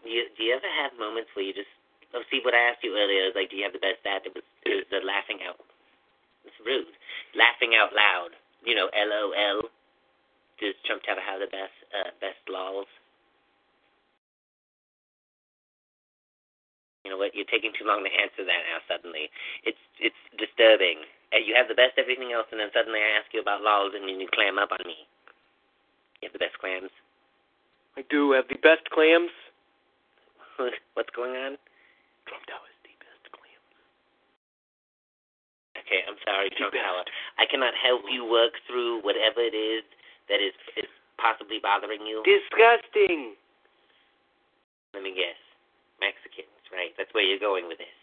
Do 0.05 0.09
you, 0.11 0.25
do 0.39 0.41
you 0.45 0.55
ever 0.55 0.71
have 0.79 0.95
moments 0.95 1.31
where 1.35 1.45
you 1.45 1.55
just 1.55 1.73
oh 2.15 2.23
see 2.31 2.41
what 2.45 2.55
I 2.55 2.71
asked 2.71 2.85
you 2.85 2.97
earlier 2.97 3.29
is 3.31 3.35
like 3.37 3.51
do 3.51 3.57
you 3.57 3.65
have 3.65 3.75
the 3.77 3.83
best 3.83 4.03
at 4.07 4.27
it 4.27 4.35
was 4.35 4.45
it 4.67 4.85
was 4.85 4.89
the 4.91 5.01
laughing 5.07 5.41
out. 5.47 5.61
It's 6.45 6.57
rude. 6.65 6.95
Laughing 7.37 7.77
out 7.77 7.93
loud. 7.93 8.33
You 8.65 8.75
know, 8.75 8.89
L 8.93 9.11
O 9.13 9.25
L. 9.33 9.61
Does 10.61 10.77
Trump 10.85 11.03
Tower 11.05 11.21
have 11.25 11.41
the 11.41 11.49
best 11.53 11.77
uh 11.95 12.11
best 12.21 12.41
lols? 12.49 12.89
You 17.05 17.11
know 17.11 17.17
what? 17.19 17.35
You're 17.35 17.49
taking 17.49 17.73
too 17.73 17.89
long 17.89 18.05
to 18.05 18.13
answer 18.13 18.45
that 18.45 18.63
now. 18.69 18.81
Suddenly, 18.85 19.31
it's 19.65 19.81
it's 19.99 20.21
disturbing. 20.37 21.01
Uh, 21.33 21.41
You 21.41 21.55
have 21.57 21.69
the 21.69 21.79
best 21.79 21.97
everything 21.97 22.33
else, 22.33 22.47
and 22.53 22.61
then 22.61 22.69
suddenly 22.75 23.01
I 23.01 23.17
ask 23.17 23.33
you 23.33 23.41
about 23.41 23.63
lols, 23.63 23.93
and 23.97 24.05
then 24.05 24.21
you 24.21 24.29
clam 24.29 24.59
up 24.59 24.73
on 24.73 24.85
me. 24.85 25.07
You 26.21 26.29
have 26.29 26.37
the 26.37 26.43
best 26.45 26.59
clams. 26.61 26.91
I 27.97 28.05
do 28.11 28.33
have 28.33 28.49
the 28.49 28.61
best 28.61 28.85
clams. 28.91 29.33
What's 30.95 31.11
going 31.17 31.33
on? 31.37 31.57
Trump 32.31 32.47
Tower 32.47 32.63
has 32.63 32.79
the 32.87 32.95
best 33.03 33.25
clams. 33.35 33.75
Okay, 35.83 36.01
I'm 36.07 36.15
sorry, 36.23 36.49
Trump. 36.55 36.71
Tower. 36.79 37.03
I 37.43 37.45
cannot 37.51 37.75
help 37.75 38.07
you 38.07 38.23
work 38.23 38.55
through 38.71 39.03
whatever 39.03 39.43
it 39.43 39.57
is 39.59 39.83
that 40.31 40.39
is 40.39 40.55
is 40.79 40.87
possibly 41.19 41.59
bothering 41.59 42.07
you. 42.07 42.23
Disgusting. 42.23 43.35
Let 44.95 45.03
me 45.03 45.11
guess. 45.11 45.39
Mexicans, 45.99 46.55
right? 46.71 46.95
That's 46.97 47.11
where 47.13 47.27
you're 47.27 47.43
going 47.43 47.67
with 47.67 47.79
this. 47.83 47.99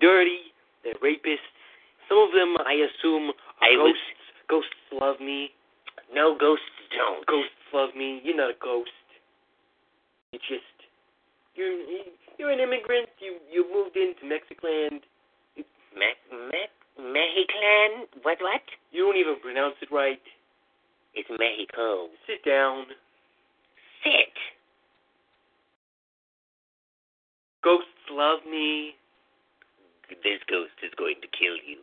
Dirty. 0.00 0.52
They're 0.84 0.94
rapists. 1.00 1.48
Some 2.08 2.18
of 2.18 2.30
them, 2.36 2.54
I 2.68 2.84
assume, 2.84 3.32
are 3.60 3.72
I 3.72 3.76
was- 3.80 3.96
ghosts. 3.96 4.20
Ghosts 4.48 4.84
love 4.92 5.18
me. 5.20 5.54
No 6.12 6.36
ghosts 6.36 6.68
don't. 6.92 7.24
Ghosts 7.26 7.56
love 7.72 7.94
me. 7.96 8.20
You're 8.22 8.36
not 8.36 8.50
a 8.50 8.58
ghost. 8.60 8.92
You 10.32 10.38
just 10.44 10.68
you're 11.54 11.72
you're 12.38 12.50
an 12.50 12.60
immigrant. 12.60 13.08
You 13.20 13.38
you 13.50 13.66
moved 13.72 13.96
into 13.96 14.26
Mexican. 14.26 15.00
Me- 15.56 16.20
Me- 16.32 16.72
Mexiclan? 16.98 18.06
What? 18.22 18.38
What? 18.40 18.62
You 18.90 19.04
don't 19.04 19.16
even 19.16 19.36
pronounce 19.42 19.76
it 19.82 19.88
right. 19.92 20.20
It's 21.14 21.28
Mexico. 21.28 22.08
Sit 22.26 22.44
down. 22.44 22.86
Sit. 24.04 24.32
Ghosts 27.62 27.86
love 28.10 28.40
me. 28.50 28.94
This 30.08 30.40
ghost 30.48 30.76
is 30.82 30.92
going 30.98 31.16
to 31.22 31.28
kill 31.28 31.56
you. 31.64 31.78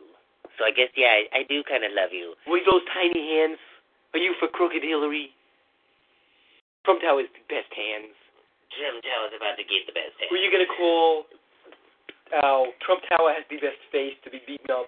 So 0.58 0.64
I 0.64 0.70
guess 0.70 0.90
yeah, 0.96 1.24
I, 1.32 1.40
I 1.40 1.42
do 1.48 1.62
kind 1.64 1.84
of 1.84 1.90
love 1.94 2.10
you. 2.12 2.34
With 2.46 2.62
those 2.70 2.82
tiny 2.92 3.36
hands. 3.36 3.58
Are 4.12 4.18
you 4.18 4.34
for 4.38 4.48
crooked 4.48 4.82
Hillary? 4.82 5.30
Trump 6.84 7.00
Tower 7.02 7.20
is 7.20 7.30
the 7.32 7.46
best 7.46 7.70
hands. 7.72 8.14
Trump 8.70 9.02
Tower's 9.02 9.34
about 9.36 9.56
to 9.56 9.64
get 9.64 9.86
the 9.86 9.92
best. 9.92 10.14
Who 10.30 10.36
are 10.36 10.38
you 10.38 10.50
gonna 10.50 10.64
call? 10.76 11.24
Oh, 12.42 12.66
Trump 12.86 13.02
Tower 13.08 13.34
has 13.34 13.44
the 13.50 13.56
best 13.56 13.80
face 13.90 14.14
to 14.24 14.30
be 14.30 14.40
beaten 14.46 14.70
up. 14.70 14.86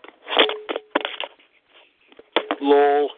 Lol. 2.61 3.11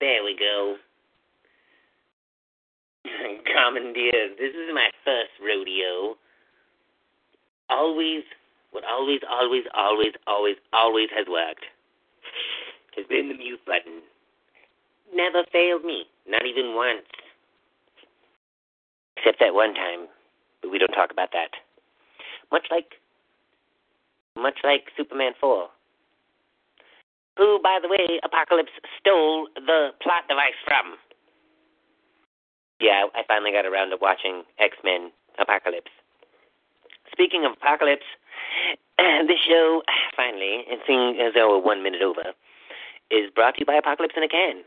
There 0.00 0.24
we 0.24 0.36
go. 0.36 0.74
Commandeer, 3.54 4.34
this 4.36 4.50
is 4.50 4.74
my 4.74 4.90
first 5.04 5.30
rodeo. 5.40 6.16
Always, 7.72 8.24
what 8.72 8.84
always, 8.84 9.20
always, 9.28 9.64
always, 9.72 10.12
always, 10.26 10.56
always 10.72 11.08
has 11.16 11.26
worked 11.26 11.64
has 12.96 13.06
been 13.06 13.28
the 13.28 13.34
mute 13.34 13.60
button. 13.64 14.02
Never 15.14 15.44
failed 15.50 15.82
me, 15.82 16.04
not 16.28 16.44
even 16.44 16.74
once. 16.74 17.08
Except 19.16 19.40
that 19.40 19.54
one 19.54 19.72
time, 19.72 20.08
but 20.60 20.70
we 20.70 20.78
don't 20.78 20.92
talk 20.92 21.10
about 21.10 21.30
that. 21.32 21.56
Much 22.50 22.66
like, 22.70 23.00
much 24.36 24.58
like 24.62 24.92
Superman 24.94 25.32
4 25.40 25.68
who, 27.36 27.60
by 27.62 27.78
the 27.80 27.88
way, 27.88 28.20
Apocalypse 28.22 28.72
stole 29.00 29.48
the 29.54 29.90
plot 30.02 30.28
device 30.28 30.58
from. 30.64 30.96
Yeah, 32.80 33.06
I 33.14 33.22
finally 33.26 33.52
got 33.52 33.64
around 33.64 33.90
to 33.90 33.96
watching 34.00 34.42
X 34.58 34.76
Men 34.84 35.12
Apocalypse. 35.38 35.92
Speaking 37.12 37.44
of 37.44 37.52
Apocalypse, 37.52 38.06
this 38.98 39.38
show, 39.46 39.82
finally, 40.16 40.64
seeing 40.86 41.20
as 41.20 41.34
though 41.34 41.50
we're 41.50 41.64
one 41.64 41.82
minute 41.82 42.02
over, 42.02 42.32
is 43.10 43.30
brought 43.34 43.54
to 43.54 43.60
you 43.60 43.66
by 43.66 43.74
Apocalypse 43.74 44.14
in 44.16 44.22
a 44.22 44.28
Can. 44.28 44.62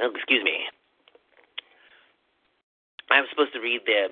Oh, 0.00 0.10
excuse 0.14 0.42
me. 0.42 0.64
I 3.10 3.20
was 3.20 3.28
supposed 3.30 3.52
to 3.52 3.60
read 3.60 3.82
the 3.84 4.08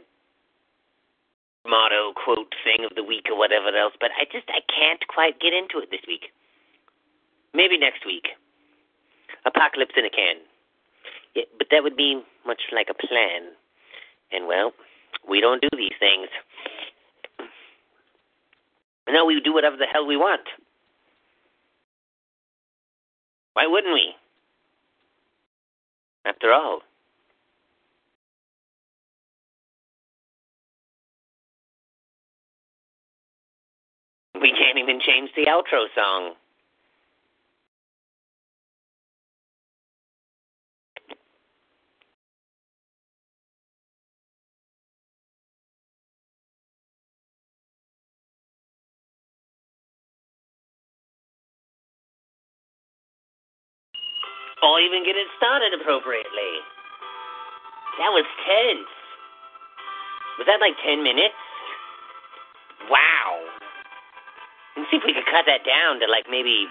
motto 1.67 2.13
quote 2.13 2.53
thing 2.65 2.85
of 2.85 2.95
the 2.95 3.03
week 3.03 3.27
or 3.31 3.39
whatever 3.39 3.69
else, 3.75 3.95
but 4.01 4.11
I 4.21 4.25
just 4.31 4.45
I 4.49 4.61
can't 4.69 5.01
quite 5.09 5.41
get 5.41 5.53
into 5.53 5.79
it 5.79 5.91
this 5.91 6.05
week. 6.07 6.33
Maybe 7.55 7.79
next 7.79 8.05
week. 8.05 8.29
Apocalypse 9.47 9.95
in 9.97 10.05
a 10.05 10.11
can. 10.11 10.37
Yeah, 11.35 11.45
but 11.59 11.69
that 11.71 11.83
would 11.83 11.97
be 11.97 12.23
much 12.47 12.63
like 12.73 12.89
a 12.91 12.95
plan. 12.95 13.53
And 14.33 14.47
well, 14.47 14.73
we 15.29 15.41
don't 15.41 15.63
do 15.63 15.69
these 15.77 15.93
things. 15.99 16.29
No, 19.09 19.25
we 19.25 19.41
do 19.41 19.53
whatever 19.53 19.77
the 19.77 19.87
hell 19.87 20.07
we 20.07 20.17
want. 20.17 20.43
Why 23.55 23.67
wouldn't 23.67 23.93
we? 23.93 24.15
After 26.25 26.53
all, 26.53 26.83
we 34.41 34.53
can't 34.53 34.79
even 34.79 35.01
change 35.01 35.31
the 35.35 35.47
outro 35.47 35.87
song. 35.95 36.35
Or 54.63 54.81
even 54.81 55.05
get 55.05 55.17
it 55.17 55.29
started 55.37 55.73
appropriately. 55.73 56.53
That 57.99 58.13
was 58.13 58.25
tense. 58.47 58.89
Was 60.39 60.47
that 60.47 60.61
like 60.61 60.77
10 60.85 61.03
minutes? 61.03 61.37
Wow. 62.89 63.41
Let's 64.77 64.91
see 64.91 64.97
if 64.97 65.05
we 65.05 65.13
could 65.13 65.29
cut 65.29 65.45
that 65.47 65.65
down 65.65 66.01
to 66.01 66.07
like 66.07 66.25
maybe 66.31 66.67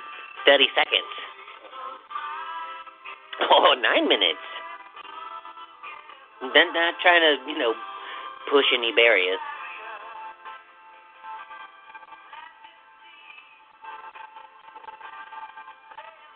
30 0.45 0.67
seconds. 0.73 1.13
Oh, 3.41 3.73
nine 3.79 4.07
minutes. 4.07 4.43
Then 6.53 6.73
not 6.73 6.95
trying 7.01 7.21
to, 7.21 7.51
you 7.51 7.57
know, 7.57 7.73
push 8.51 8.65
any 8.73 8.91
barriers. 8.91 9.39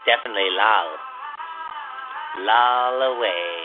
Definitely 0.05 0.49
lol. 0.51 1.12
Lol 2.39 3.01
away. 3.15 3.63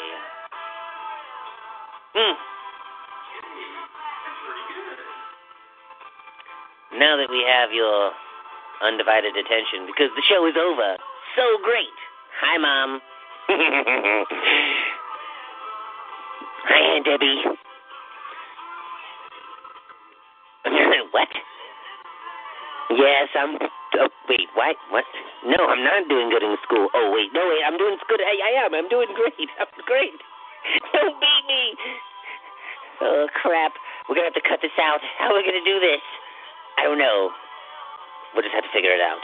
Hmm. 2.14 2.34
Now 6.98 7.16
that 7.16 7.30
we 7.30 7.44
have 7.48 7.72
your 7.72 8.12
undivided 8.82 9.36
attention, 9.36 9.86
because 9.86 10.10
the 10.16 10.22
show 10.28 10.46
is 10.46 10.54
over. 10.58 10.96
So 11.36 11.42
great. 11.62 11.94
Hi, 12.40 12.58
Mom. 12.58 13.00
Hi, 16.64 16.96
Aunt 16.96 17.04
Debbie. 17.04 17.42
what? 21.12 21.28
Yes, 22.90 23.28
I'm. 23.34 23.58
Oh, 23.98 24.10
wait, 24.30 24.48
what? 24.54 24.76
What? 24.90 25.04
No, 25.42 25.58
I'm 25.66 25.82
not 25.82 26.06
doing 26.08 26.30
good 26.30 26.42
in 26.42 26.54
school. 26.62 26.86
Oh, 26.94 27.10
wait, 27.10 27.34
no, 27.34 27.42
wait, 27.50 27.62
I'm 27.66 27.76
doing 27.76 27.98
good. 28.06 28.22
I, 28.22 28.34
I 28.38 28.50
am. 28.64 28.74
I'm 28.74 28.88
doing 28.88 29.10
great. 29.14 29.48
I'm 29.60 29.70
great. 29.86 30.18
Don't 30.94 31.18
beat 31.18 31.44
me. 31.46 31.62
Oh, 33.02 33.26
crap. 33.42 33.74
We're 34.06 34.18
going 34.18 34.26
to 34.26 34.32
have 34.34 34.40
to 34.42 34.46
cut 34.48 34.60
this 34.62 34.74
out. 34.78 34.98
How 35.18 35.30
are 35.30 35.36
we 35.38 35.42
going 35.42 35.58
to 35.58 35.66
do 35.66 35.78
this? 35.78 36.02
I 36.78 36.86
don't 36.86 36.98
know. 36.98 37.30
We'll 38.34 38.42
just 38.42 38.54
have 38.54 38.64
to 38.64 38.72
figure 38.74 38.90
it 38.90 39.02
out. 39.02 39.22